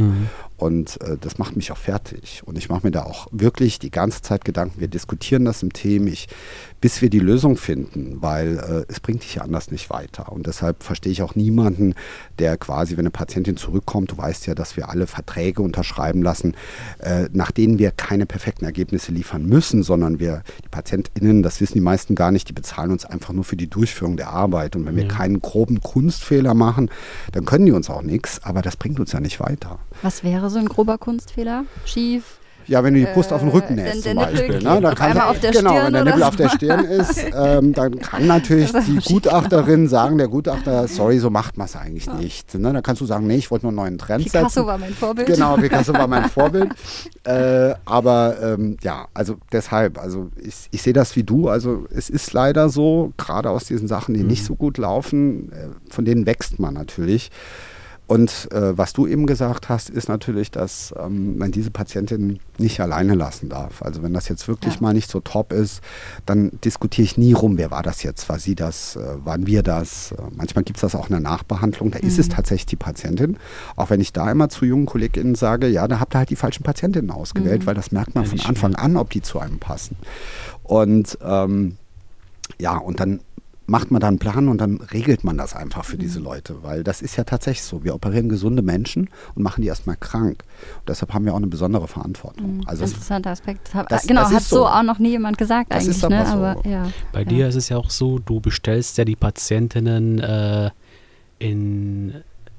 [0.56, 2.42] Und äh, das macht mich auch fertig.
[2.44, 4.80] Und ich mache mir da auch wirklich die ganze Zeit Gedanken.
[4.80, 6.28] Wir diskutieren das im Team, ich,
[6.80, 10.32] bis wir die Lösung finden, weil äh, es bringt dich ja anders nicht weiter.
[10.32, 11.94] Und deshalb verstehe ich auch niemanden,
[12.40, 16.54] der quasi, wenn eine Patientin zurückkommt, du weißt ja, dass wir alle Verträge unterschreiben lassen,
[16.98, 21.74] äh, nach denen wir keine perfekten Ergebnisse liefern müssen, sondern wir, die PatientInnen, das wissen
[21.74, 24.76] die meisten gar nicht, die bezahlen uns einfach nur für die Durchführung der Arbeit.
[24.76, 26.90] Und wenn wir keinen groben Kunstfehler machen,
[27.32, 29.78] dann können die uns auch nichts, aber das bringt uns ja nicht weiter.
[30.02, 31.64] Was wäre so ein grober Kunstfehler?
[31.84, 32.38] Schief?
[32.68, 34.58] Ja, wenn du die Brust auf den Rücken Äh, nähst zum Beispiel.
[34.58, 34.80] Ne?
[34.80, 37.98] Dann kann, auf der genau, Stirn wenn der Nippel auf der Stirn ist, ähm, dann
[37.98, 42.54] kann natürlich die Gutachterin sagen, der Gutachter, sorry, so macht man es eigentlich nicht.
[42.54, 42.72] Ne?
[42.72, 44.66] Dann kannst du sagen, nee, ich wollte nur einen neuen Trend Picasso setzen.
[44.66, 45.26] war mein Vorbild.
[45.26, 46.72] Genau, Picasso war mein Vorbild.
[47.24, 51.48] Äh, aber ähm, ja, also deshalb, also ich, ich sehe das wie du.
[51.48, 55.68] Also es ist leider so, gerade aus diesen Sachen, die nicht so gut laufen, äh,
[55.90, 57.30] von denen wächst man natürlich.
[58.08, 62.80] Und äh, was du eben gesagt hast, ist natürlich, dass ähm, man diese Patientin nicht
[62.80, 63.82] alleine lassen darf.
[63.82, 64.80] Also wenn das jetzt wirklich Ja.
[64.80, 65.82] mal nicht so top ist,
[66.24, 69.62] dann diskutiere ich nie rum, wer war das jetzt, war sie das, äh, waren wir
[69.62, 70.12] das.
[70.12, 73.36] Äh, manchmal gibt es das auch in der Nachbehandlung, da ist es tatsächlich die Patientin.
[73.76, 76.36] Auch wenn ich da immer zu jungen KollegInnen sage, ja, da habt ihr halt die
[76.36, 79.58] falschen Patientinnen ausgewählt, weil das merkt man Ja, von Anfang an, ob die zu einem
[79.58, 79.96] passen.
[80.62, 81.76] Und ähm,
[82.58, 83.20] ja, und dann
[83.68, 86.00] macht man da einen Plan und dann regelt man das einfach für Mhm.
[86.00, 87.84] diese Leute, weil das ist ja tatsächlich so.
[87.84, 90.42] Wir operieren gesunde Menschen und machen die erstmal krank.
[90.80, 92.62] Und deshalb haben wir auch eine besondere Verantwortung.
[92.66, 93.74] Also es, Interessanter Aspekt.
[93.74, 94.56] Hab, Das- genau, das hat so.
[94.56, 94.66] so.
[94.66, 95.96] auch noch nie jemand gesagt Das eigentlich.
[95.98, 96.26] ist aber ne?
[96.26, 96.32] so.
[96.32, 96.90] Aber ja.
[97.12, 97.24] Bei ja.
[97.28, 100.70] dir ist es ja auch so, du bestellst ja die Patientinnen äh,
[101.38, 102.14] in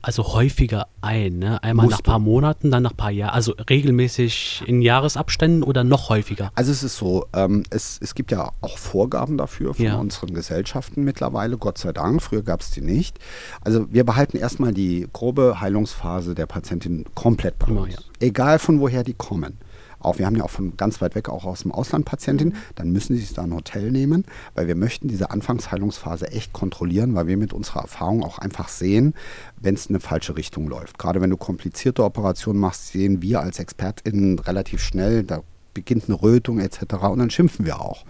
[0.09, 1.61] also häufiger ein, ne?
[1.61, 5.61] Einmal Musst nach ein paar Monaten, dann nach ein paar Jahren, also regelmäßig in Jahresabständen
[5.61, 6.49] oder noch häufiger?
[6.55, 9.97] Also es ist so, ähm, es, es gibt ja auch Vorgaben dafür von Ja.
[9.97, 13.19] unseren Gesellschaften mittlerweile, Gott sei Dank, früher gab es die nicht.
[13.61, 17.93] Also wir behalten erstmal die grobe Heilungsphase der Patientin komplett bei uns.
[17.93, 17.99] ja.
[18.19, 19.57] Egal von woher die kommen.
[19.99, 22.09] Auch wir haben ja auch von ganz weit weg auch aus dem Ausland Mhm.
[22.09, 26.53] Patientinnen, dann müssen sie sich da ein Hotel nehmen, weil wir möchten diese Anfangsheilungsphase echt
[26.53, 29.13] kontrollieren, weil wir mit unserer Erfahrung auch einfach sehen,
[29.59, 30.97] wenn es in eine falsche Richtung läuft.
[30.97, 35.41] Gerade wenn du komplizierte Operationen machst, sehen wir als ExpertInnen relativ schnell, da
[35.79, 36.81] beginnt eine Rötung etc.
[37.09, 38.03] und dann schimpfen wir auch.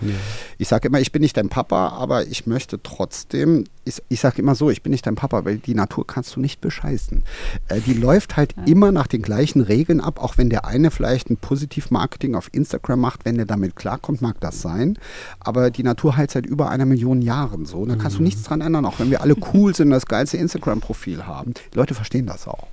[0.58, 4.42] Ich sage immer, ich bin nicht dein Papa, aber ich möchte trotzdem, ich, ich sage
[4.42, 7.24] immer so, ich bin nicht dein Papa, weil die Natur kannst du nicht bescheißen.
[7.68, 11.30] Äh, die läuft halt immer nach den gleichen Regeln ab, auch wenn der eine vielleicht
[11.30, 14.98] ein Positiv-Marketing auf Instagram macht, wenn der damit klarkommt, mag das sein.
[15.40, 17.78] Aber die Natur heilt seit über einer Million Jahren so.
[17.78, 20.38] Und da kannst du nichts dran ändern, auch wenn wir alle cool sind, das geilste
[20.38, 21.54] Instagram-Profil haben.
[21.72, 22.66] Die Leute verstehen das auch.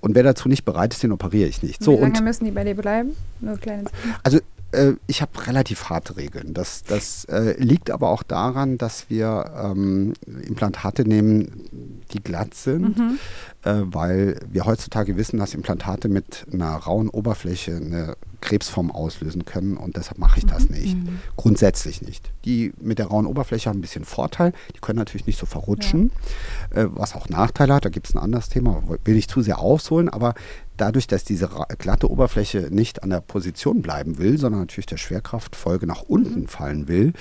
[0.00, 1.82] Und wer dazu nicht bereit ist, den operiere ich nicht.
[1.82, 3.16] So, Wie lange müssen die bei dir bleiben?
[3.40, 3.84] Nur kleine
[4.22, 4.38] also
[4.72, 6.54] äh, ich habe relativ harte Regeln.
[6.54, 10.14] Das, das äh, liegt aber auch daran, dass wir ähm,
[10.46, 12.98] Implantate nehmen, die glatt sind,
[13.64, 19.76] äh, weil wir heutzutage wissen, dass Implantate mit einer rauen Oberfläche eine Krebsform auslösen können
[19.76, 20.96] und deshalb mache ich das nicht.
[21.36, 22.30] Grundsätzlich nicht.
[22.44, 26.10] Die mit der rauen Oberfläche haben ein bisschen Vorteil, die können natürlich nicht so verrutschen,
[26.70, 29.58] äh, was auch Nachteile hat, da gibt es ein anderes Thema, will ich zu sehr
[29.58, 30.34] ausholen, aber
[30.80, 35.86] dadurch, dass diese glatte Oberfläche nicht an der Position bleiben will, sondern natürlich der Schwerkraftfolge
[35.86, 37.12] nach unten fallen will,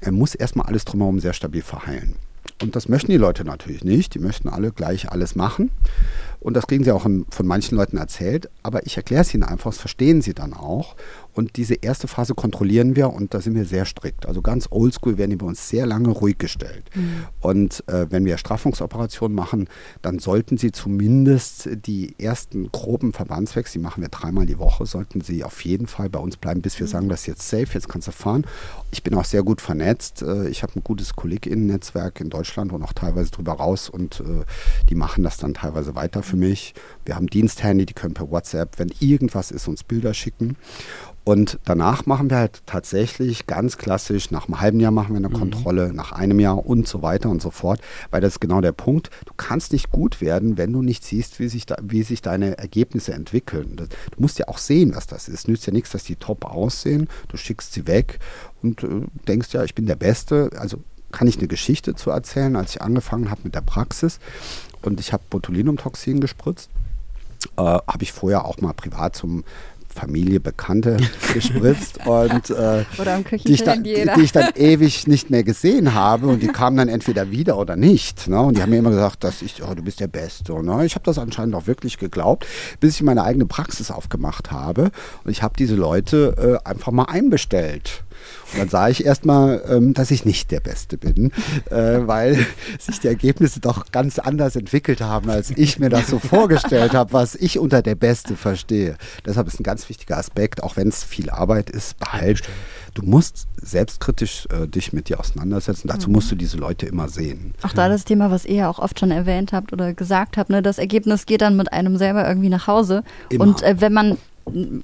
[0.00, 2.16] äh, muss erstmal alles drumherum sehr stabil verheilen.
[2.62, 4.14] Und das möchten die Leute natürlich nicht.
[4.14, 5.70] Die möchten alle gleich alles machen.
[6.40, 8.50] Und das kriegen sie auch von manchen Leuten erzählt.
[8.62, 10.94] Aber ich erkläre es ihnen einfach, das verstehen sie dann auch.
[11.34, 14.26] Und diese erste Phase kontrollieren wir und da sind wir sehr strikt.
[14.26, 16.84] Also ganz oldschool werden die bei uns sehr lange ruhig gestellt.
[17.40, 19.68] Und äh, wenn wir Straffungsoperationen machen,
[20.02, 25.20] dann sollten sie zumindest die ersten groben Verbandswechsel, die machen wir dreimal die Woche, sollten
[25.20, 27.88] sie auf jeden Fall bei uns bleiben, bis wir sagen, das ist jetzt safe, jetzt
[27.88, 28.44] kannst du fahren.
[28.90, 30.22] Ich bin auch sehr gut vernetzt.
[30.22, 34.44] Äh, Ich habe ein gutes KollegInnen-Netzwerk in Deutschland und auch teilweise drüber raus und äh,
[34.88, 36.74] die machen das dann teilweise weiter für mich.
[37.04, 40.56] Wir haben Diensthandy, die können per WhatsApp, wenn irgendwas ist, uns Bilder schicken.
[41.30, 45.30] Und danach machen wir halt tatsächlich ganz klassisch, nach einem halben Jahr machen wir eine
[45.30, 48.72] Kontrolle, nach einem Jahr und so weiter und so fort, weil das ist genau der
[48.72, 49.10] Punkt.
[49.26, 52.58] Du kannst nicht gut werden, wenn du nicht siehst, wie sich, da, wie sich deine
[52.58, 53.76] Ergebnisse entwickeln.
[53.76, 55.46] Das, du musst ja auch sehen, was das ist.
[55.46, 58.18] Nützt ja nichts, dass die top aussehen, du schickst sie weg
[58.60, 58.88] und äh,
[59.28, 60.50] denkst ja, ich bin der Beste.
[60.58, 60.78] Also
[61.12, 64.18] kann ich eine Geschichte zu erzählen, als ich angefangen habe mit der Praxis
[64.82, 66.70] und ich habe Botulinumtoxin gespritzt
[67.56, 69.44] äh, habe ich vorher auch mal privat zum
[69.94, 70.96] Familie, Bekannte
[71.34, 72.84] gespritzt und äh,
[73.44, 76.76] die, ich dann, die, die ich dann ewig nicht mehr gesehen habe und die kamen
[76.76, 78.28] dann entweder wieder oder nicht.
[78.28, 78.40] Ne?
[78.40, 80.54] Und die haben mir immer gesagt, dass ich, oh, du bist der Beste.
[80.54, 80.84] Und, ne?
[80.86, 82.46] Ich habe das anscheinend auch wirklich geglaubt,
[82.78, 84.90] bis ich meine eigene Praxis aufgemacht habe
[85.24, 88.04] und ich habe diese Leute äh, einfach mal einbestellt.
[88.52, 91.32] Und dann sah ich erstmal, ähm, dass ich nicht der Beste bin,
[91.70, 92.46] äh, weil
[92.78, 97.12] sich die Ergebnisse doch ganz anders entwickelt haben, als ich mir das so vorgestellt habe,
[97.12, 98.96] was ich unter der Beste verstehe.
[99.24, 102.42] Deshalb ist ein ganz wichtiger Aspekt, auch wenn es viel Arbeit ist, behalt.
[102.94, 105.88] Du musst selbstkritisch äh, dich mit dir auseinandersetzen.
[105.88, 107.54] Dazu musst du diese Leute immer sehen.
[107.62, 110.50] Auch da das Thema, was ihr ja auch oft schon erwähnt habt oder gesagt habt,
[110.50, 113.04] ne, das Ergebnis geht dann mit einem selber irgendwie nach Hause.
[113.28, 113.44] Immer.
[113.44, 114.18] Und äh, wenn man,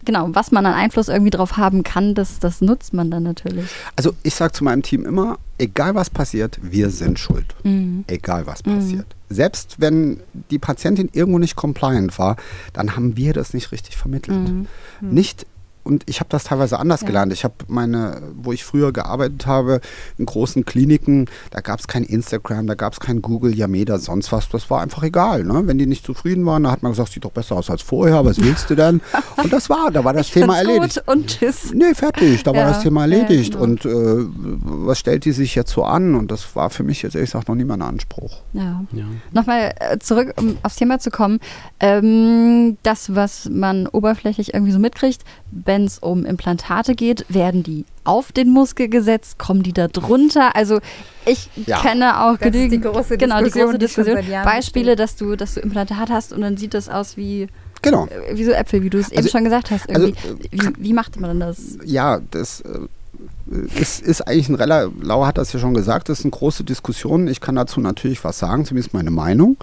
[0.05, 3.66] genau, was man an Einfluss irgendwie drauf haben kann, das, das nutzt man dann natürlich.
[3.97, 7.55] Also ich sage zu meinem Team immer, egal was passiert, wir sind schuld.
[8.07, 9.07] Egal was passiert.
[9.29, 12.37] Selbst wenn die Patientin irgendwo nicht compliant war,
[12.73, 14.37] dann haben wir das nicht richtig vermittelt.
[15.01, 15.47] Nicht
[15.87, 17.33] und ich habe das teilweise anders gelernt.
[17.33, 19.81] Ich habe meine, wo ich früher gearbeitet habe,
[20.18, 24.33] in großen Kliniken, da gab es kein Instagram, da gab es kein Google, Yameda, sonst
[24.33, 24.49] was.
[24.49, 25.44] Das war einfach egal.
[25.44, 25.62] Ne?
[25.66, 28.25] Wenn die nicht zufrieden waren, da hat man gesagt, sieht doch besser aus als vorher,
[28.25, 29.01] was willst du denn?
[29.37, 30.96] Und das war, da war das Thema Find's erledigt.
[31.07, 31.72] Gut und tschüss.
[31.72, 33.53] Nee, fertig, da war Ja, das Thema ja, erledigt.
[33.53, 33.64] genau.
[33.64, 36.14] Und äh, was stellt die sich jetzt so an?
[36.14, 38.40] Und das war für mich jetzt ehrlich gesagt noch nie mein Anspruch.
[38.53, 38.85] Ja.
[38.92, 39.05] Ja.
[39.33, 41.38] Nochmal äh, zurück, um aufs Thema zu kommen.
[41.81, 47.85] Ähm, das, was man oberflächlich irgendwie so mitkriegt, wenn es um Implantate geht, werden die
[48.05, 50.55] auf den Muskel gesetzt, kommen die da drunter?
[50.57, 50.81] Also
[51.25, 51.81] ich Ja.
[51.81, 54.23] kenne auch Das ist die genügend große genau, die große die Diskussion.
[54.29, 57.49] Jahren Beispiele, dass du, dass du Implantat hast und dann sieht das aus wie,
[57.83, 58.07] Genau.
[58.07, 59.89] äh, wie so Äpfel, wie du es eben Also- schon gesagt hast.
[59.91, 61.79] also, wie, wie macht man denn das?
[61.85, 62.62] Ja, das,
[63.79, 66.65] es ist eigentlich ein relativ, Laura hat das ja schon gesagt, es ist eine große
[66.65, 67.29] Diskussion.
[67.29, 69.57] Ich kann dazu natürlich was sagen, zumindest meine Meinung.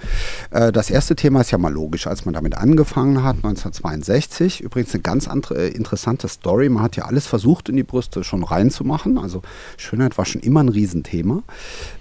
[0.52, 4.62] Äh, das erste Thema ist ja mal logisch, als man damit angefangen hat, 1962.
[4.62, 6.70] Übrigens eine ganz andere, äh, interessante Story.
[6.70, 9.18] Man hat ja alles versucht, in die Brüste schon reinzumachen.
[9.18, 9.42] Also
[9.78, 11.44] Schönheit war schon immer ein Riesenthema.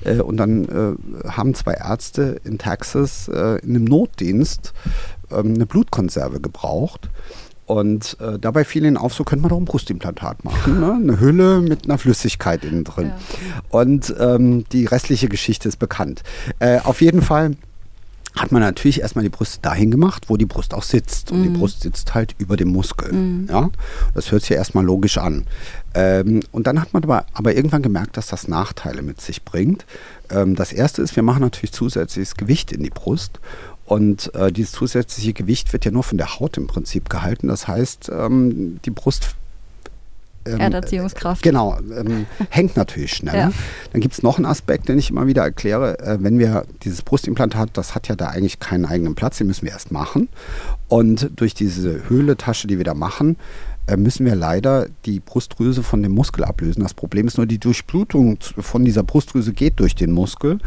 [0.05, 0.53] Äh, und dann
[1.29, 4.73] haben zwei Ärzte in Texas in einem Notdienst
[5.33, 7.09] ähm, eine Blutkonserve gebraucht.
[7.67, 10.81] Und äh, dabei fiel ihnen auf, so könnte man doch ein Brustimplantat machen.
[10.81, 10.93] Ne?
[10.95, 13.09] Eine Hülle mit einer Flüssigkeit innen drin.
[13.09, 13.63] Ja.
[13.71, 16.23] Und ähm, die restliche Geschichte ist bekannt.
[16.59, 17.53] Äh, auf jeden Fall
[18.35, 21.33] hat man natürlich erstmal die Brust dahin gemacht, wo die Brust auch sitzt.
[21.33, 23.13] Und die Brust sitzt halt über dem Muskel.
[23.49, 23.69] Ja?
[24.15, 25.45] Das hört sich ja erstmal logisch an.
[25.95, 29.85] Ähm, und dann hat man aber, aber irgendwann gemerkt, dass das Nachteile mit sich bringt.
[30.31, 33.39] Ähm, das erste ist, wir machen natürlich zusätzliches Gewicht in die Brust.
[33.85, 37.49] Und äh, dieses zusätzliche Gewicht wird ja nur von der Haut im Prinzip gehalten.
[37.49, 39.35] Das heißt, ähm, die Brust
[40.45, 41.43] ähm, Erderziehungskraft.
[41.43, 43.39] Genau, ähm, hängt natürlich schneller.
[43.39, 43.53] Ja.
[43.93, 45.99] Dann gibt es noch einen Aspekt, den ich immer wieder erkläre.
[46.01, 49.65] Äh, wenn wir dieses Brustimplantat, das hat ja da eigentlich keinen eigenen Platz, den müssen
[49.65, 50.29] wir erst machen.
[50.89, 53.37] Und durch diese Höhletasche, die wir da machen,
[53.87, 56.83] äh, müssen wir leider die Brustdrüse von dem Muskel ablösen.
[56.83, 60.59] Das Problem ist nur, die Durchblutung von dieser Brustdrüse geht durch den Muskel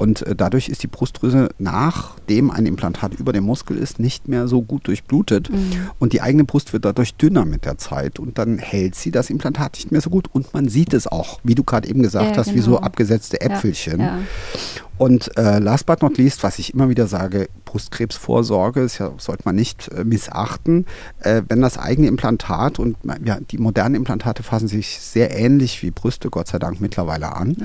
[0.00, 4.48] und äh, dadurch ist die Brustdrüse, nachdem ein Implantat über dem Muskel ist, nicht mehr
[4.48, 5.50] so gut durchblutet
[5.98, 9.28] und die eigene Brust wird dadurch dünner mit der Zeit und dann hält sie das
[9.28, 12.30] Implantat nicht mehr so gut und man sieht es auch, wie du gerade eben gesagt
[12.30, 12.82] Ja, hast, wie so genau.
[12.82, 14.00] abgesetzte Äpfelchen.
[14.00, 14.18] Ja, ja.
[15.00, 19.44] Und äh, last but not least, was ich immer wieder sage, Brustkrebsvorsorge ist ja, sollte
[19.46, 20.84] man nicht äh, missachten.
[21.20, 25.90] Äh, wenn das eigene Implantat und ja, die modernen Implantate fassen sich sehr ähnlich wie
[25.90, 27.56] Brüste, Gott sei Dank, mittlerweile an.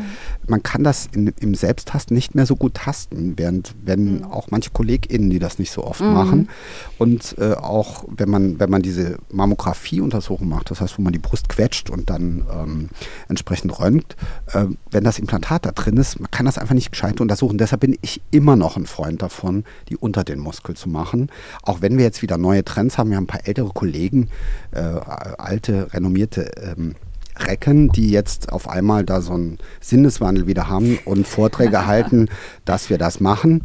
[0.47, 4.71] Man kann das in, im Selbsttasten nicht mehr so gut tasten, während wenn auch manche
[4.71, 6.49] KollegInnen, die das nicht so oft machen.
[6.97, 11.19] Und äh, auch wenn man, wenn man diese Mammographie-Untersuchung macht, das heißt, wo man die
[11.19, 12.89] Brust quetscht und dann ähm,
[13.27, 14.15] entsprechend röntgt,
[14.53, 17.57] äh, wenn das Implantat da drin ist, man kann das einfach nicht gescheit untersuchen.
[17.57, 21.29] Deshalb bin ich immer noch ein Freund davon, die unter den Muskel zu machen.
[21.61, 24.29] Auch wenn wir jetzt wieder neue Trends haben, wir haben ein paar ältere Kollegen,
[24.71, 26.95] äh, alte, renommierte ähm,
[27.37, 32.29] Recken, die jetzt auf einmal da so einen Sinneswandel wieder haben und Vorträge halten,
[32.65, 33.63] dass wir das machen.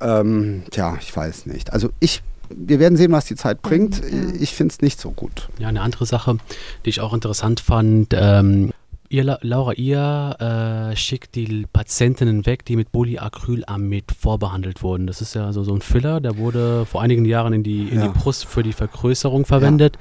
[0.00, 1.72] Ähm, tja, ich weiß nicht.
[1.72, 4.00] Also ich, wir werden sehen, was die Zeit bringt.
[4.40, 5.48] Ich finde es nicht so gut.
[5.58, 6.38] Ja, eine andere Sache,
[6.84, 8.70] die ich auch interessant fand, ähm,
[9.08, 15.06] ihr, La- Laura, ihr äh, schickt die Patientinnen weg, die mit Polyacrylamid vorbehandelt wurden.
[15.06, 17.98] Das ist ja so, so ein Filler, der wurde vor einigen Jahren in die, in
[18.00, 18.06] Ja.
[18.08, 19.98] die Brust für die Vergrößerung verwendet.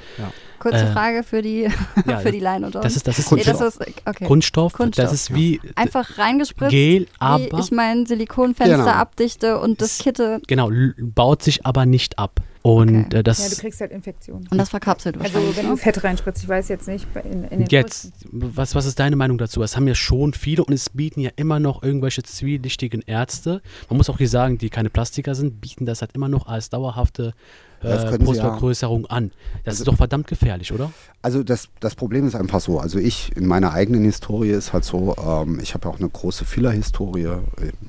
[0.59, 1.67] Kurze Äh, Frage für die,
[2.05, 2.83] ja, für die Laien unter uns.
[2.85, 4.25] Das ist, das ist nee, ein das ist, okay.
[4.25, 4.73] Kunststoff.
[4.73, 8.87] Kunststoff, Das ist wie Einfach reingespritzt, Gel, wie aber ich mein Silikonfenster Genau.
[8.89, 12.39] abdichte und das Kitte genau, baut sich aber nicht ab.
[12.63, 13.17] Und Okay.
[13.19, 14.45] äh, das Ja, du kriegst halt Infektionen.
[14.51, 15.55] und das verkapselt Also wahrscheinlich.
[15.57, 15.77] wenn du ne?
[15.77, 19.37] Fett reinspritzt, ich weiß jetzt nicht, in, in den Jetzt, was, was ist deine Meinung
[19.37, 19.63] dazu?
[19.63, 23.61] Es haben ja schon viele und es bieten ja immer noch irgendwelche zwielichtigen Ärzte.
[23.89, 26.69] Man muss auch hier sagen, die keine Plastiker sind, bieten das halt immer noch als
[26.69, 27.33] dauerhafte
[27.81, 28.17] äh, sie ja.
[28.17, 29.31] Brustvergrößerung an.
[29.63, 30.91] Das Also- ist doch verdammt gefährlich, oder?
[31.21, 34.85] Also das, das Problem ist einfach so, also ich in meiner eigenen Historie ist halt
[34.85, 37.39] so, ähm, ich habe ja auch eine große Filler-Historie, äh,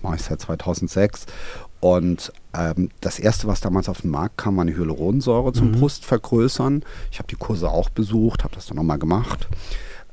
[0.03, 1.27] mache ich seit 2006
[1.81, 6.83] und ähm, das erste, was damals auf den Markt kam, war eine Hyaluronsäure zum Brustvergrößern.
[7.13, 9.47] Ich habe die Kurse auch besucht, habe das dann nochmal gemacht.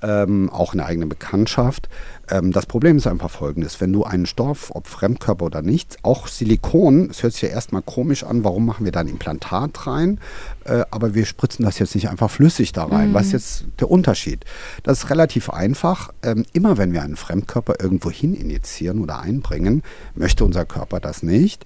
[0.02, 1.90] Ähm, auch eine eigene Bekanntschaft.
[2.30, 6.28] Ähm, das Problem ist einfach folgendes: Wenn du einen Stoff, ob Fremdkörper oder nicht, auch
[6.28, 10.20] Silikon, es hört sich ja erstmal komisch an, warum machen wir da ein Implantat rein?
[10.64, 13.14] Äh, aber wir spritzen das jetzt nicht einfach flüssig da rein.
[13.14, 14.46] Was ist jetzt der Unterschied?
[14.84, 16.12] Das ist relativ einfach.
[16.24, 19.84] Ähm, immer wenn wir einen Fremdkörper irgendwo hin injizieren oder einbringen,
[20.16, 21.64] möchte unser Körper das nicht.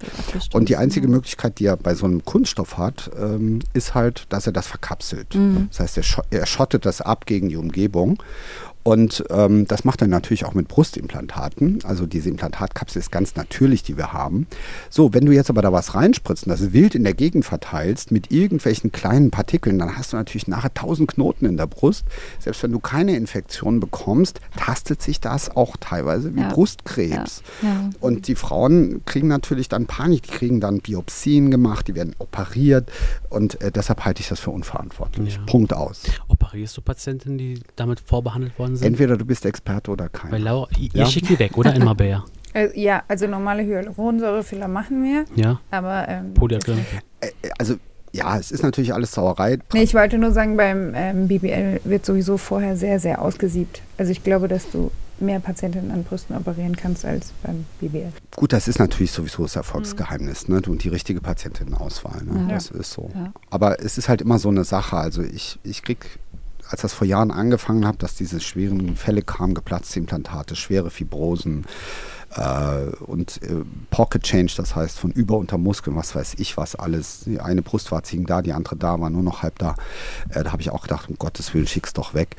[0.52, 4.46] Und die einzige Möglichkeit, die er bei so einem Kunststoff hat, ähm, ist halt, dass
[4.46, 5.34] er das verkapselt.
[5.70, 8.22] Das heißt, er, scho er schottet das ab gegen die Umgebung.
[8.82, 11.80] Und ähm, das macht er natürlich auch mit Brustimplantaten.
[11.84, 14.46] Also diese Implantatkapsel ist ganz natürlich, die wir haben.
[14.88, 18.10] So, wenn du jetzt aber da was reinspritzt und das wild in der Gegend verteilst
[18.10, 22.04] mit irgendwelchen kleinen Partikeln, dann hast du natürlich nachher tausend Knoten in der Brust.
[22.38, 26.48] Selbst wenn du keine Infektion bekommst, tastet sich das auch teilweise wie Ja.
[26.48, 27.42] Brustkrebs.
[27.62, 27.68] Ja.
[27.68, 27.90] Ja.
[28.00, 32.90] Und die Frauen kriegen natürlich dann Panik, die kriegen dann Biopsien gemacht, die werden operiert
[33.28, 35.36] und äh, deshalb halte ich das für unverantwortlich.
[35.36, 35.42] Ja.
[35.46, 36.02] Punkt aus.
[36.40, 38.86] Operierst du Patienten, die damit vorbehandelt worden sind?
[38.86, 40.32] Entweder du bist Experte oder keiner.
[40.32, 41.06] Weil Laura, ihr Ja.
[41.06, 41.74] schickt die weg, oder?
[41.74, 42.24] In Marbella.
[42.52, 46.78] Äh, ja, also normale Hyaluronsäurefiller machen wir, Ja, aber ähm, Polyacryl.
[47.20, 47.28] Äh,
[47.60, 47.76] also
[48.12, 49.58] ja, es ist natürlich alles Sauerei.
[49.72, 53.82] Nee, ich wollte nur sagen, beim ähm, BBL wird sowieso vorher sehr, sehr ausgesiebt.
[53.98, 58.10] Also ich glaube, dass du mehr Patientinnen an Brüsten operieren kannst als beim BBL.
[58.34, 60.60] Gut, das ist natürlich sowieso das Erfolgsgeheimnis ne?
[60.66, 62.22] und die richtige Patientinnenauswahl.
[62.24, 62.46] Ne?
[62.48, 62.54] Ja.
[62.54, 63.10] Das ist so.
[63.14, 63.32] Ja.
[63.50, 64.96] Aber es ist halt immer so eine Sache.
[64.96, 66.18] Also ich, ich krieg
[66.70, 71.66] als das vor Jahren angefangen hat, dass diese schweren Fälle kamen, geplatzte Implantate, schwere Fibrosen
[72.36, 76.76] äh, und äh, Pocket Change, das heißt von über unter Muskeln, was weiß ich was
[76.76, 77.20] alles.
[77.26, 79.74] Die eine Brustwarze hing da, die andere da, war nur noch halb da.
[80.28, 82.36] Äh, da habe ich auch gedacht, um Gottes Willen, schick's doch weg.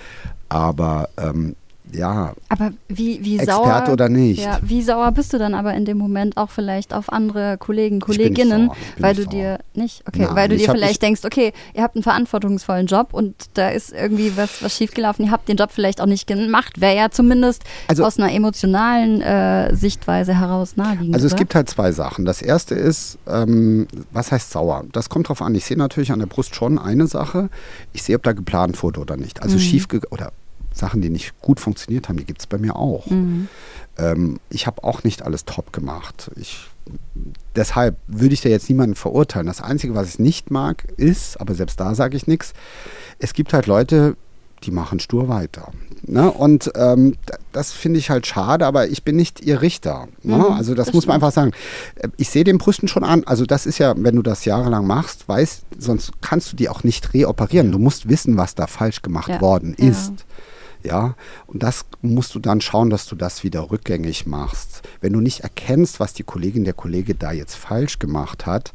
[0.48, 1.56] Aber ähm,
[1.93, 3.93] ja, Aber wie, wie Experte sauer.
[3.93, 4.41] oder nicht.
[4.43, 7.99] Ja, wie sauer bist du dann aber in dem Moment auch vielleicht auf andere Kollegen,
[7.99, 8.75] Kolleginnen, sauer.
[8.97, 11.84] Weil du nicht dir nicht, okay, Nein, weil du dir vielleicht ich- denkst, okay, ihr
[11.84, 15.71] habt einen verantwortungsvollen Job und da ist irgendwie was, was schiefgelaufen, ihr habt den Job
[15.71, 21.13] vielleicht auch nicht gemacht, wäre ja zumindest Also- aus einer emotionalen äh, Sichtweise heraus naheliegend.
[21.15, 21.39] Also es oder?
[21.39, 22.25] gibt halt zwei Sachen.
[22.25, 24.86] Das erste ist, ähm, was heißt sauer?
[24.91, 25.56] Das kommt drauf an.
[25.56, 27.49] Ich sehe natürlich an der Brust schon eine Sache.
[27.93, 29.39] Ich sehe, ob da geplant wurde oder nicht.
[29.39, 29.43] Mhm.
[29.43, 30.32] Also schief ge- oder
[30.82, 33.06] Sachen, die nicht gut funktioniert haben, die gibt es bei mir auch.
[33.08, 33.48] Mhm.
[33.98, 36.30] Ähm, ich habe auch nicht alles top gemacht.
[36.36, 36.67] Ich,
[37.56, 39.48] deshalb würde ich da jetzt niemanden verurteilen.
[39.48, 42.53] Das Einzige, was ich nicht mag, ist, aber selbst da sage ich nichts,
[43.20, 44.16] es gibt halt Leute,
[44.64, 45.72] die machen stur weiter.
[46.03, 46.30] Ne?
[46.32, 47.16] Und ähm,
[47.51, 50.08] das finde ich halt schade, aber ich bin nicht ihr Richter.
[50.22, 50.38] Ne?
[50.38, 51.24] Mhm, also das, das muss man stimmt.
[51.24, 51.51] einfach sagen.
[51.95, 53.24] Äh, Ich sehe den Brüsten schon an.
[53.24, 56.84] Also das ist ja, wenn du das jahrelang machst, weißt, sonst kannst du die auch
[56.84, 57.72] nicht reoperieren.
[57.72, 59.41] Du musst wissen, was da falsch gemacht Ja.
[59.41, 60.10] worden ist.
[60.12, 60.16] Ja,
[61.47, 64.82] und das musst du dann schauen, dass du das wieder rückgängig machst.
[65.01, 68.73] Wenn du nicht erkennst, was die Kollegin, der Kollege da jetzt falsch gemacht hat,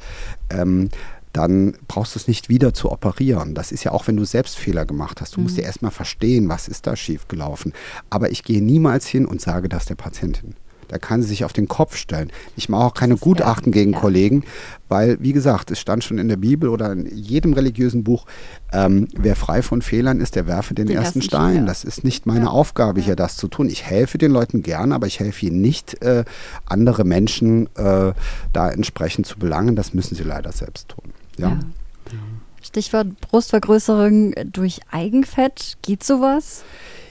[0.51, 0.91] ähm,
[1.33, 3.55] dann brauchst du es nicht wieder zu operieren.
[3.55, 5.37] Das ist ja auch, wenn du selbst Fehler gemacht hast.
[5.37, 7.75] Du musst ja erstmal verstehen, was ist da schiefgelaufen.
[8.09, 10.55] Aber ich gehe niemals hin und sage das der Patientin.
[10.89, 12.31] Da kann sie sich auf den Kopf stellen.
[12.57, 13.99] Ich mache auch keine Gutachten gegen ja.
[13.99, 14.45] Kollegen,
[14.89, 18.27] weil, wie gesagt, es stand schon in der Bibel oder in jedem religiösen Buch,
[18.73, 21.51] ähm, wer frei von Fehlern ist, der werfe den, Den ersten ersten Stein.
[21.51, 21.67] Stein, ja.
[21.67, 23.69] Das ist nicht meine Aufgabe, hier das zu tun.
[23.69, 26.25] Ich helfe den Leuten gern, aber ich helfe ihnen nicht, äh,
[26.65, 28.13] andere Menschen äh,
[28.53, 29.77] da entsprechend zu belangen.
[29.77, 31.13] Das müssen sie leider selbst tun.
[31.39, 31.49] Ja.
[31.49, 31.59] Ja.
[32.63, 35.77] Stichwort Brustvergrößerung durch Eigenfett.
[35.83, 36.65] Geht sowas?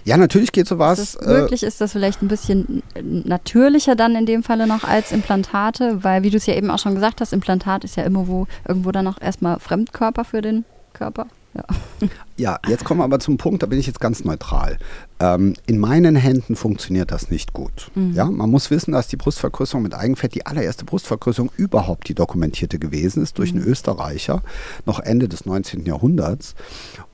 [0.05, 0.99] Ja, natürlich geht sowas.
[0.99, 1.63] Ist äh, möglich?
[1.63, 6.03] Ist das vielleicht ein bisschen natürlicher dann in dem Falle noch als Implantate?
[6.03, 8.45] Weil, wie du es ja eben auch schon gesagt hast, Implantat ist ja immer wo,
[8.67, 11.25] irgendwo dann auch erstmal Fremdkörper für den Körper.
[11.55, 11.63] Ja.
[12.37, 14.77] Ja, jetzt kommen wir aber zum Punkt, da bin ich jetzt ganz neutral.
[15.21, 17.89] Ähm, in meinen Händen funktioniert das nicht gut.
[18.13, 22.77] Ja, man muss wissen, dass die Brustvergrößerung mit Eigenfett die allererste Brustvergrößerung überhaupt die dokumentierte
[22.77, 24.43] gewesen ist durch einen Österreicher,
[24.85, 25.85] noch Ende des 19.
[25.85, 26.55] Jahrhunderts.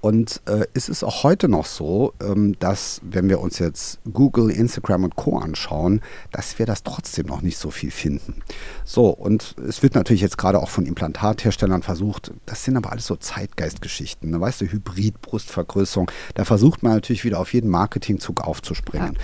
[0.01, 4.49] Und äh, es ist auch heute noch so, ähm, dass, wenn wir uns jetzt Google,
[4.49, 5.38] Instagram und Co.
[5.38, 6.01] anschauen,
[6.32, 8.41] dass wir das trotzdem noch nicht so viel finden.
[8.84, 13.05] So, und es wird natürlich jetzt gerade auch von Implantatherstellern versucht, das sind aber alles
[13.05, 14.41] so Zeitgeistgeschichten, ne?
[14.41, 14.65] weißt du,
[15.12, 19.18] Hybrid-Brustvergrößerung, da versucht man natürlich wieder auf jeden Marketingzug aufzuspringen.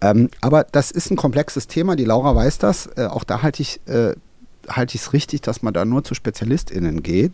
[0.00, 3.62] Ähm, aber das ist ein komplexes Thema, die Laura weiß das, äh, auch da halte
[3.62, 3.80] ich...
[3.86, 4.14] Äh,
[4.68, 7.32] halte ich es richtig, dass man da nur zu SpezialistInnen geht.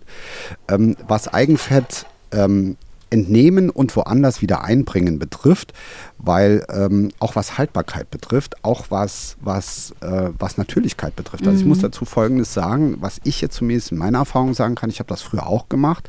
[0.69, 2.77] Ähm, was Eigenfett ähm,
[3.11, 5.73] entnehmen und woanders wieder einbringen betrifft,
[6.19, 11.47] weil ähm, auch was Haltbarkeit betrifft, auch was, was, äh, was Natürlichkeit betrifft.
[11.47, 14.91] Also ich muss dazu Folgendes sagen, was ich jetzt zumindest in meiner Erfahrung sagen kann,
[14.91, 16.09] ich habe das früher auch gemacht.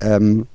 [0.00, 0.46] Ähm,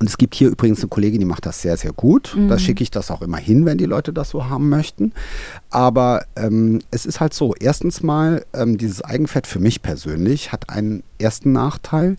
[0.00, 2.36] und es gibt hier übrigens eine Kollegin, die macht das sehr, sehr gut.
[2.48, 5.12] Da schicke ich das auch immer hin, wenn die Leute das so haben möchten.
[5.70, 10.70] Aber ähm, es ist halt so, erstens mal, ähm, dieses Eigenfett für mich persönlich hat
[10.70, 12.16] einen ersten Nachteil.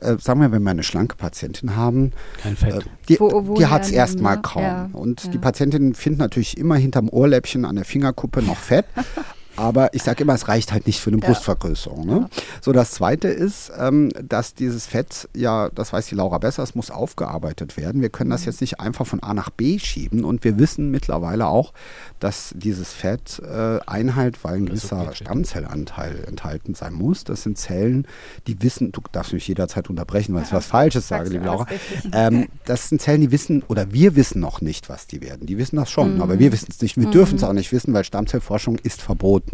[0.00, 2.12] Äh, sagen wir, wenn wir eine schlanke Patientin haben,
[2.42, 2.74] Kein Fett.
[2.74, 4.62] äh, die, Wo- die hat es erstmal kaum.
[4.62, 5.30] Ja, und ja.
[5.30, 8.86] die Patientin findet natürlich immer hinterm Ohrläppchen an der Fingerkuppe noch Fett.
[9.58, 12.06] Aber ich sage immer, es reicht halt nicht für eine Brustvergrößerung.
[12.06, 12.30] Ne?
[12.60, 16.74] So, das Zweite ist, ähm, dass dieses Fett, ja, das weiß die Laura besser, es
[16.74, 18.00] muss aufgearbeitet werden.
[18.00, 18.46] Wir können das Mhm.
[18.46, 20.24] jetzt nicht einfach von A nach B schieben.
[20.24, 21.72] Und wir wissen mittlerweile auch,
[22.20, 27.24] dass dieses Fett äh, einhält, weil ein gewisser Stammzellanteil enthalten sein muss.
[27.24, 28.06] Das sind Zellen,
[28.46, 31.66] die wissen, du darfst mich jederzeit unterbrechen, weil ich was Falsches sage, liebe Laura.
[32.12, 35.46] Ähm, das sind Zellen, die wissen, oder wir wissen noch nicht, was die werden.
[35.46, 36.22] Die wissen das schon, Mhm.
[36.22, 36.96] aber wir wissen es nicht.
[36.96, 39.47] Wir dürfen es auch nicht wissen, weil Stammzellforschung ist verboten.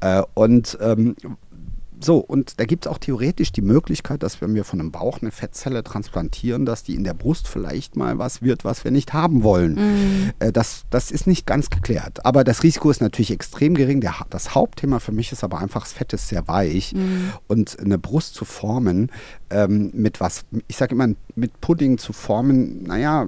[0.00, 1.14] Äh, und ähm,
[2.00, 5.20] so, und da gibt es auch theoretisch die Möglichkeit, dass wenn wir von einem Bauch
[5.20, 9.12] eine Fettzelle transplantieren, dass die in der Brust vielleicht mal was wird, was wir nicht
[9.12, 10.32] haben wollen.
[10.38, 12.24] Äh, das, das ist nicht ganz geklärt.
[12.24, 14.00] Aber das Risiko ist natürlich extrem gering.
[14.00, 16.94] Der, das Hauptthema für mich ist aber einfach, das Fett ist sehr weich.
[17.48, 19.10] Und eine Brust zu formen,
[19.50, 23.26] ähm, mit was, ich sage immer, mit Pudding zu formen, naja,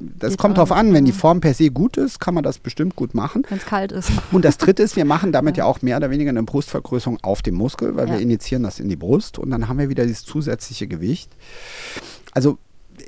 [0.00, 0.92] das Geht kommt drauf an.
[0.92, 1.16] Wenn die ja.
[1.16, 3.44] Form per se gut ist, kann man das bestimmt gut machen.
[3.48, 4.10] Wenn es kalt ist.
[4.32, 7.42] Und das dritte ist, wir machen damit ja auch mehr oder weniger eine Brustvergrößerung auf
[7.42, 8.14] dem Muskel, weil Ja.
[8.14, 11.30] wir injizieren das in die Brust und dann haben wir wieder dieses zusätzliche Gewicht.
[12.32, 12.58] Also,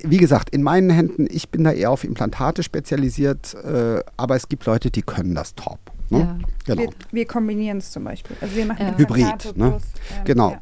[0.04, 4.48] wie gesagt, in meinen Händen, ich bin da eher auf Implantate spezialisiert, äh, aber es
[4.48, 5.78] gibt Leute, die können das top.
[6.10, 6.18] Ne?
[6.20, 6.38] Ja.
[6.66, 6.82] Genau.
[6.82, 8.36] Wir, wir kombinieren es zum Beispiel.
[8.40, 8.98] Also wir machen Ja.
[8.98, 9.70] Hybrid, ne?
[9.70, 10.56] plus, ähm, Genau.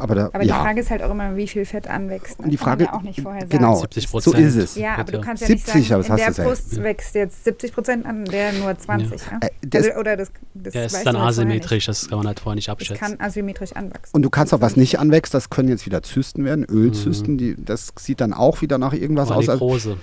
[0.00, 0.60] Ja, aber da, Aber die ja.
[0.60, 2.38] Frage ist halt auch immer, wie viel Fett anwächst.
[2.40, 3.50] Und die Kann man Frage, ja auch nicht vorher sagen.
[3.50, 4.46] genau, 70 so Prozent.
[4.46, 4.74] ist es.
[4.76, 6.44] Ja, aber du kannst ja nicht 70, sagen, aber das in hast der.
[6.44, 9.20] Brust wächst jetzt 70 Prozent an, der nur 20.
[9.20, 9.38] Ja.
[9.40, 12.40] Äh, das- also, oder das, das Der ist dann halt asymmetrisch, das kann man halt
[12.40, 12.68] vorher nicht nicht.
[12.82, 13.18] Es abschätzen.
[13.18, 14.10] kann asymmetrisch anwachsen.
[14.14, 17.56] Und du kannst auch was nicht anwächst, das können jetzt wieder Zysten werden, Ölzysten, die,
[17.62, 19.48] das sieht dann auch wieder nach irgendwas aus.
[19.48, 19.96] als- Nekrose.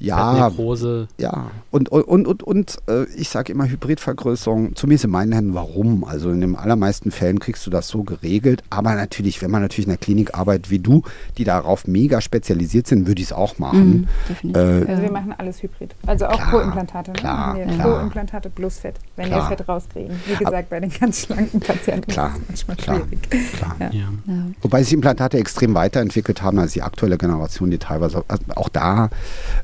[0.00, 1.08] Ja, Nekrose.
[1.18, 1.50] ja.
[1.70, 6.04] Und, und, und, und, und äh, ich sage immer Hybridvergrößerung, zumindest in meinen Händen, warum?
[6.04, 8.62] Also in den allermeisten Fällen kriegst du das so geregelt.
[8.70, 11.02] Aber natürlich, wenn man natürlich in der Klinik arbeitet wie du,
[11.38, 13.90] die darauf mega spezialisiert sind, würde ich es auch machen.
[13.90, 14.62] Mhm, definitiv.
[14.62, 15.94] Äh, Also wir machen alles Hybrid.
[16.06, 17.10] Also auch Klar, Co-Implantate.
[17.12, 17.18] Ne?
[17.18, 17.98] klar, wir klar.
[17.98, 19.50] Co-Implantate plus Fett, wenn Klar.
[19.50, 20.16] wir Fett rauskriegen.
[20.26, 23.06] Wie gesagt, bei den ganz schlanken Patienten Klar, ist es manchmal klar.
[23.08, 23.52] schwierig.
[23.52, 23.76] klar.
[23.80, 23.90] Ja.
[23.92, 24.08] Ja.
[24.26, 24.34] Ja.
[24.62, 29.10] Wobei sich Implantate extrem weiterentwickelt haben als die aktuelle Generation, die teilweise, also auch da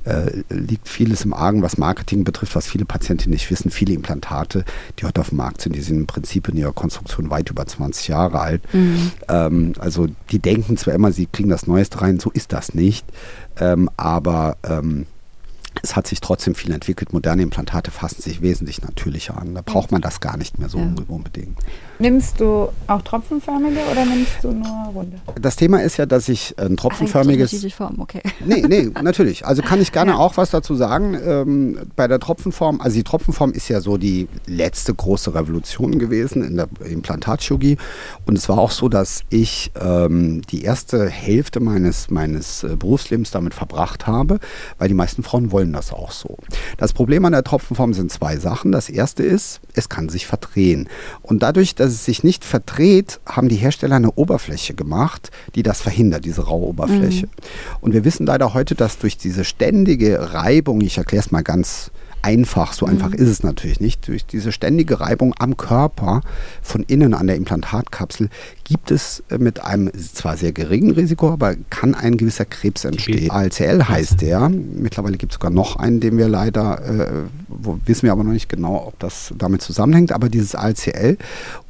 [0.04, 3.70] äh, liegt vieles im Argen, was Marketing betrifft, was viele Patienten nicht wissen.
[3.70, 4.64] Viele Implantate,
[4.98, 7.66] die heute auf dem Markt sind, die sind im Prinzip in ihrer Konstruktion weit über
[7.66, 8.62] 20 Jahre alt.
[8.74, 9.12] Mhm.
[9.28, 13.06] Ähm, also die denken zwar immer, sie kriegen das Neueste rein, so ist das nicht.
[13.58, 15.06] Ähm, aber ähm,
[15.82, 17.12] es hat sich trotzdem viel entwickelt.
[17.12, 19.54] Moderne Implantate fassen sich wesentlich natürlicher an.
[19.54, 20.92] Da braucht man das gar nicht mehr so Ja.
[21.08, 21.58] unbedingt.
[21.98, 25.18] Nimmst du auch tropfenförmige oder nimmst du nur runde?
[25.40, 27.52] Das Thema ist ja, dass ich ein tropfenförmiges.
[27.52, 28.20] Unterschiedliche Formen, okay.
[28.44, 29.46] Nee, nee, natürlich.
[29.46, 30.18] Also kann ich gerne Ja.
[30.18, 31.16] auch was dazu sagen.
[31.24, 36.42] Ähm, bei der Tropfenform, also die Tropfenform ist ja so die letzte große Revolution gewesen
[36.44, 37.78] in der Implantatchirurgie.
[38.26, 43.30] Und es war auch so, dass ich ähm, die erste Hälfte meines, meines äh, Berufslebens
[43.30, 44.38] damit verbracht habe,
[44.78, 46.36] weil die meisten Frauen wollen das auch so.
[46.76, 48.72] Das Problem an der Tropfenform sind zwei Sachen.
[48.72, 50.88] Das erste ist, es kann sich verdrehen.
[51.22, 55.80] Und dadurch, dass es sich nicht verdreht, haben die Hersteller eine Oberfläche gemacht, die das
[55.80, 57.28] verhindert, diese raue Oberfläche.
[57.80, 61.90] Und wir wissen leider heute, dass durch diese ständige Reibung, ich erkläre es mal ganz
[62.26, 66.22] einfach, so einfach ist es natürlich nicht, durch diese ständige Reibung am Körper
[66.60, 68.30] von innen an der Implantatkapsel
[68.66, 73.30] gibt es äh, mit einem zwar sehr geringen Risiko, aber kann ein gewisser Krebs entstehen.
[73.30, 74.48] ALCL heißt der.
[74.48, 78.32] Mittlerweile gibt es sogar noch einen, den wir leider, äh, wo wissen wir aber noch
[78.32, 81.16] nicht genau, ob das damit zusammenhängt, aber dieses ALCL.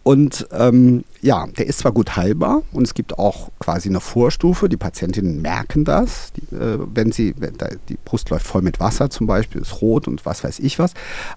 [0.05, 4.69] Und ähm, ja, der ist zwar gut heilbar und es gibt auch quasi eine Vorstufe.
[4.69, 8.81] Die Patientinnen merken das, die, äh, wenn sie, wenn da, die Brust läuft voll mit
[8.81, 10.95] Wasser zum Beispiel, ist rot und was weiß ich was.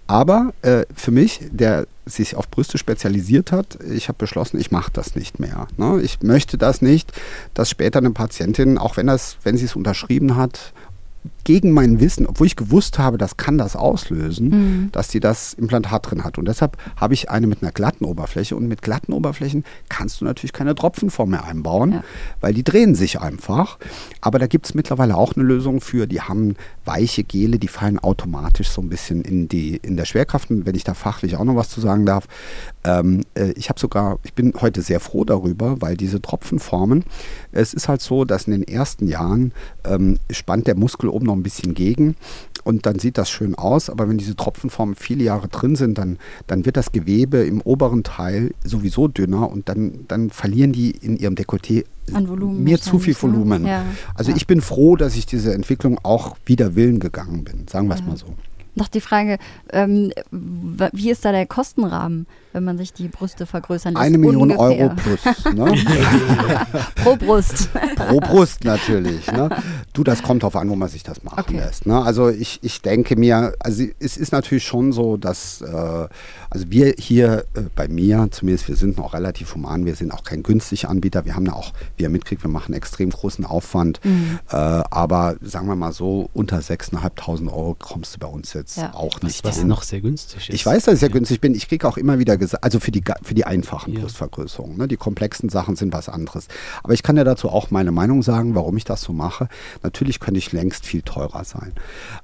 [0.07, 4.91] Aber äh, für mich, der sich auf Brüste spezialisiert hat, ich habe beschlossen, ich mache
[4.91, 5.67] das nicht mehr.
[5.77, 6.01] Ne?
[6.01, 7.11] Ich möchte das nicht,
[7.53, 10.73] dass später eine Patientin, auch wenn, das, wenn sie es unterschrieben hat,
[11.43, 14.91] gegen mein Wissen, obwohl ich gewusst habe, das kann das auslösen, Mhm.
[14.93, 16.37] dass die das Implantat drin hat.
[16.37, 18.55] Und deshalb habe ich eine mit einer glatten Oberfläche.
[18.55, 22.03] Und mit glatten Oberflächen kannst du natürlich keine Tropfenform mehr einbauen, Ja.
[22.39, 23.79] weil die drehen sich einfach.
[24.21, 26.07] Aber da gibt es mittlerweile auch eine Lösung für.
[26.07, 26.55] Die haben
[26.89, 30.49] weiche Gele, die fallen automatisch so ein bisschen in, die, in der Schwerkraft.
[30.49, 32.27] Und wenn ich da fachlich auch noch was zu sagen darf,
[32.83, 37.03] ähm, äh, ich habe sogar, ich bin heute sehr froh darüber, weil diese Tropfenformen,
[37.51, 39.51] es ist halt so, dass in den ersten Jahren
[39.85, 42.15] ähm, spannt der Muskel oben noch ein bisschen gegen
[42.63, 46.17] und dann sieht das schön aus, aber wenn diese Tropfenformen viele Jahre drin sind, dann,
[46.47, 51.17] dann wird das Gewebe im oberen Teil sowieso dünner und dann, dann verlieren die in
[51.17, 53.21] ihrem Dekolleté mir zu viel ne?
[53.21, 53.65] Volumen.
[53.65, 53.83] Ja.
[54.15, 54.37] Also Ja.
[54.37, 58.01] ich bin froh, dass ich diese Entwicklung auch wider Willen gegangen bin, sagen wir es
[58.01, 58.07] Ja.
[58.07, 58.27] mal so.
[58.75, 59.39] Noch die Frage,
[59.73, 64.03] ähm, wie ist da der Kostenrahmen, wenn man sich die Brüste vergrößern lässt?
[64.05, 64.85] Eine Million Ungefähr.
[64.85, 65.53] Euro plus.
[65.53, 65.73] Ne?
[66.95, 67.69] pro Brust.
[67.95, 69.31] Pro Brust natürlich.
[69.31, 69.49] Ne?
[69.93, 71.57] Du, das kommt darauf an, wo man sich das machen Okay.
[71.57, 71.85] lässt.
[71.85, 72.01] Ne?
[72.01, 76.07] Also ich, ich denke mir, also es ist natürlich schon so, dass äh,
[76.49, 80.23] also wir hier äh, bei mir, zumindest wir sind noch relativ human, wir sind auch
[80.23, 81.25] kein günstiger Anbieter.
[81.25, 83.99] Wir haben ja auch, wie ihr mitkriegt, wir machen extrem großen Aufwand.
[84.03, 84.39] Mhm.
[84.49, 88.93] Äh, aber sagen wir mal so, unter 6.500 Euro kommst du bei uns jetzt Ja.
[88.93, 89.67] auch Was, nicht was hin.
[89.67, 90.55] noch sehr günstig ist.
[90.55, 91.53] Ich weiß, dass ich sehr günstig bin.
[91.55, 94.01] Ich kriege auch immer wieder gesagt, also für die, für die einfachen Ja.
[94.01, 94.77] Brustvergrößerungen.
[94.77, 94.87] Ne?
[94.87, 96.47] Die komplexen Sachen sind was anderes.
[96.83, 99.47] Aber ich kann ja dazu auch meine Meinung sagen, warum ich das so mache.
[99.83, 101.73] Natürlich könnte ich längst viel teurer sein.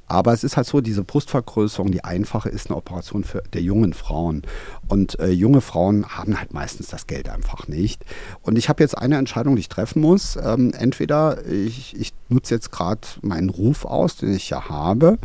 [0.08, 3.94] Aber es ist halt so, diese Brustvergrößerung, die einfache, ist eine Operation für der jungen
[3.94, 4.44] Frauen.
[4.88, 8.04] Und äh, junge Frauen haben halt meistens das Geld einfach nicht.
[8.42, 10.36] Und ich habe jetzt eine Entscheidung, die ich treffen muss.
[10.36, 15.18] Ähm, entweder ich, ich nutze jetzt gerade meinen Ruf aus, den ich ja habe,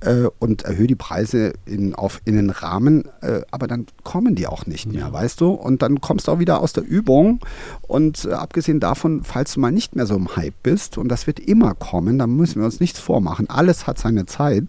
[0.00, 4.46] äh, und erhöhe die Preise in, auf, in den Rahmen, äh, aber dann kommen die
[4.46, 5.50] auch nicht mehr, weißt du?
[5.50, 7.40] Und dann kommst du auch wieder aus der Übung.
[7.82, 11.26] Und äh, abgesehen davon, falls du mal nicht mehr so im Hype bist, und das
[11.26, 13.48] wird immer kommen, dann müssen wir uns nichts vormachen.
[13.48, 14.64] Alles hat seine Zeit.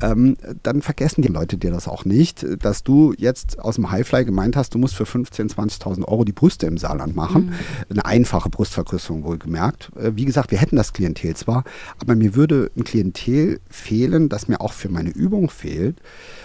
[0.00, 4.24] Ähm, dann vergessen die Leute dir das auch nicht, dass du jetzt aus dem Highfly
[4.24, 7.52] gemeint hast, du musst für 15.000, 20.000 Euro die Brüste im Saarland machen.
[7.90, 9.90] Eine einfache Brustvergrößerung wohlgemerkt.
[9.96, 11.64] Äh, wie gesagt, wir hätten das Klientel zwar,
[11.98, 15.96] aber mir würde ein Klientel fehlen, das mir auch für meine Übung fehlt,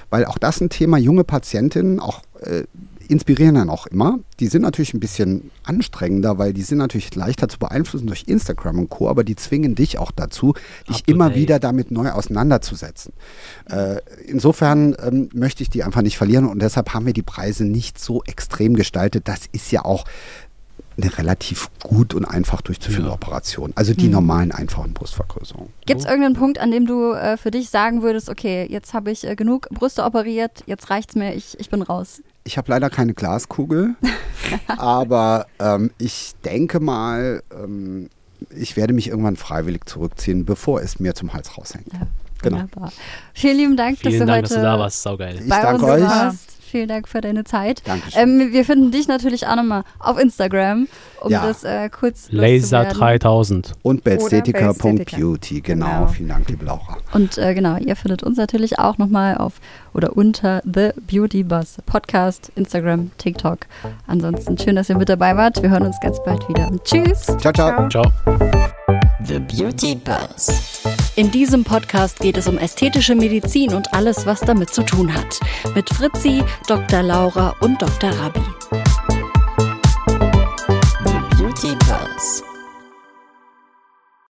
[0.09, 2.63] weil auch das ein Thema, junge Patientinnen, auch äh,
[3.07, 4.19] inspirieren dann auch immer.
[4.39, 8.79] Die sind natürlich ein bisschen anstrengender, weil die sind natürlich leichter zu beeinflussen durch Instagram
[8.79, 10.53] und Co., aber die zwingen dich auch dazu,
[10.89, 11.37] dich immer date.
[11.37, 13.13] wieder damit neu auseinanderzusetzen.
[13.69, 17.65] Äh, insofern ähm, möchte ich die einfach nicht verlieren und deshalb haben wir die Preise
[17.65, 19.27] nicht so extrem gestaltet.
[19.27, 20.05] Das ist ja auch
[20.97, 23.15] eine relativ gut und einfach durchzuführende Ja.
[23.15, 23.71] Operation.
[23.75, 25.71] Also die normalen, einfachen Brustvergrößerungen.
[25.85, 29.11] Gibt es irgendeinen Punkt, an dem du äh, für dich sagen würdest, okay, jetzt habe
[29.11, 32.21] ich äh, genug Brüste operiert, jetzt reicht's mir, ich, ich bin raus.
[32.43, 33.95] Ich habe leider keine Glaskugel,
[34.67, 38.09] aber ähm, ich denke mal, ähm,
[38.55, 41.91] ich werde mich irgendwann freiwillig zurückziehen, bevor es mir zum Hals raushängt.
[41.93, 42.07] Ja,
[42.41, 42.57] Genau.
[42.57, 42.91] Wunderbar.
[43.33, 45.01] Vielen lieben Dank, dass Vielen du Dank, heute dass du da warst.
[45.01, 45.39] Saugeil.
[45.41, 46.01] Ich bei danke uns euch.
[46.03, 46.52] warst.
[46.73, 47.83] Vielen Dank für deine Zeit.
[47.87, 48.19] Dankeschön.
[48.41, 50.87] Ähm, wir finden dich natürlich auch nochmal auf Instagram,
[51.21, 51.45] um Ja.
[51.45, 52.99] das äh, kurz Laser loszuwerden.
[52.99, 53.71] 3000.
[53.83, 54.59] Und Bellsthetica.
[54.73, 55.85] bellsthetica.beauty, genau.
[55.85, 56.07] Genau.
[56.07, 56.97] Vielen Dank, liebe Laura.
[57.13, 59.61] Und äh, genau, ihr findet uns natürlich auch nochmal auf
[59.93, 63.59] oder unter The Beauty Buzz Podcast, Instagram, TikTok.
[64.07, 65.61] Ansonsten schön, dass ihr mit dabei wart.
[65.61, 66.71] Wir hören uns ganz bald wieder.
[66.83, 67.27] Tschüss!
[67.39, 67.87] Ciao, ciao.
[67.89, 68.03] Ciao.
[69.25, 70.83] The Beauty Buzz.
[71.15, 75.39] In diesem Podcast geht es um ästhetische Medizin und alles, was damit zu tun hat.
[75.75, 77.03] Mit Fritzi, Dr.
[77.03, 78.09] Laura und Dr.
[78.11, 78.82] Rabi.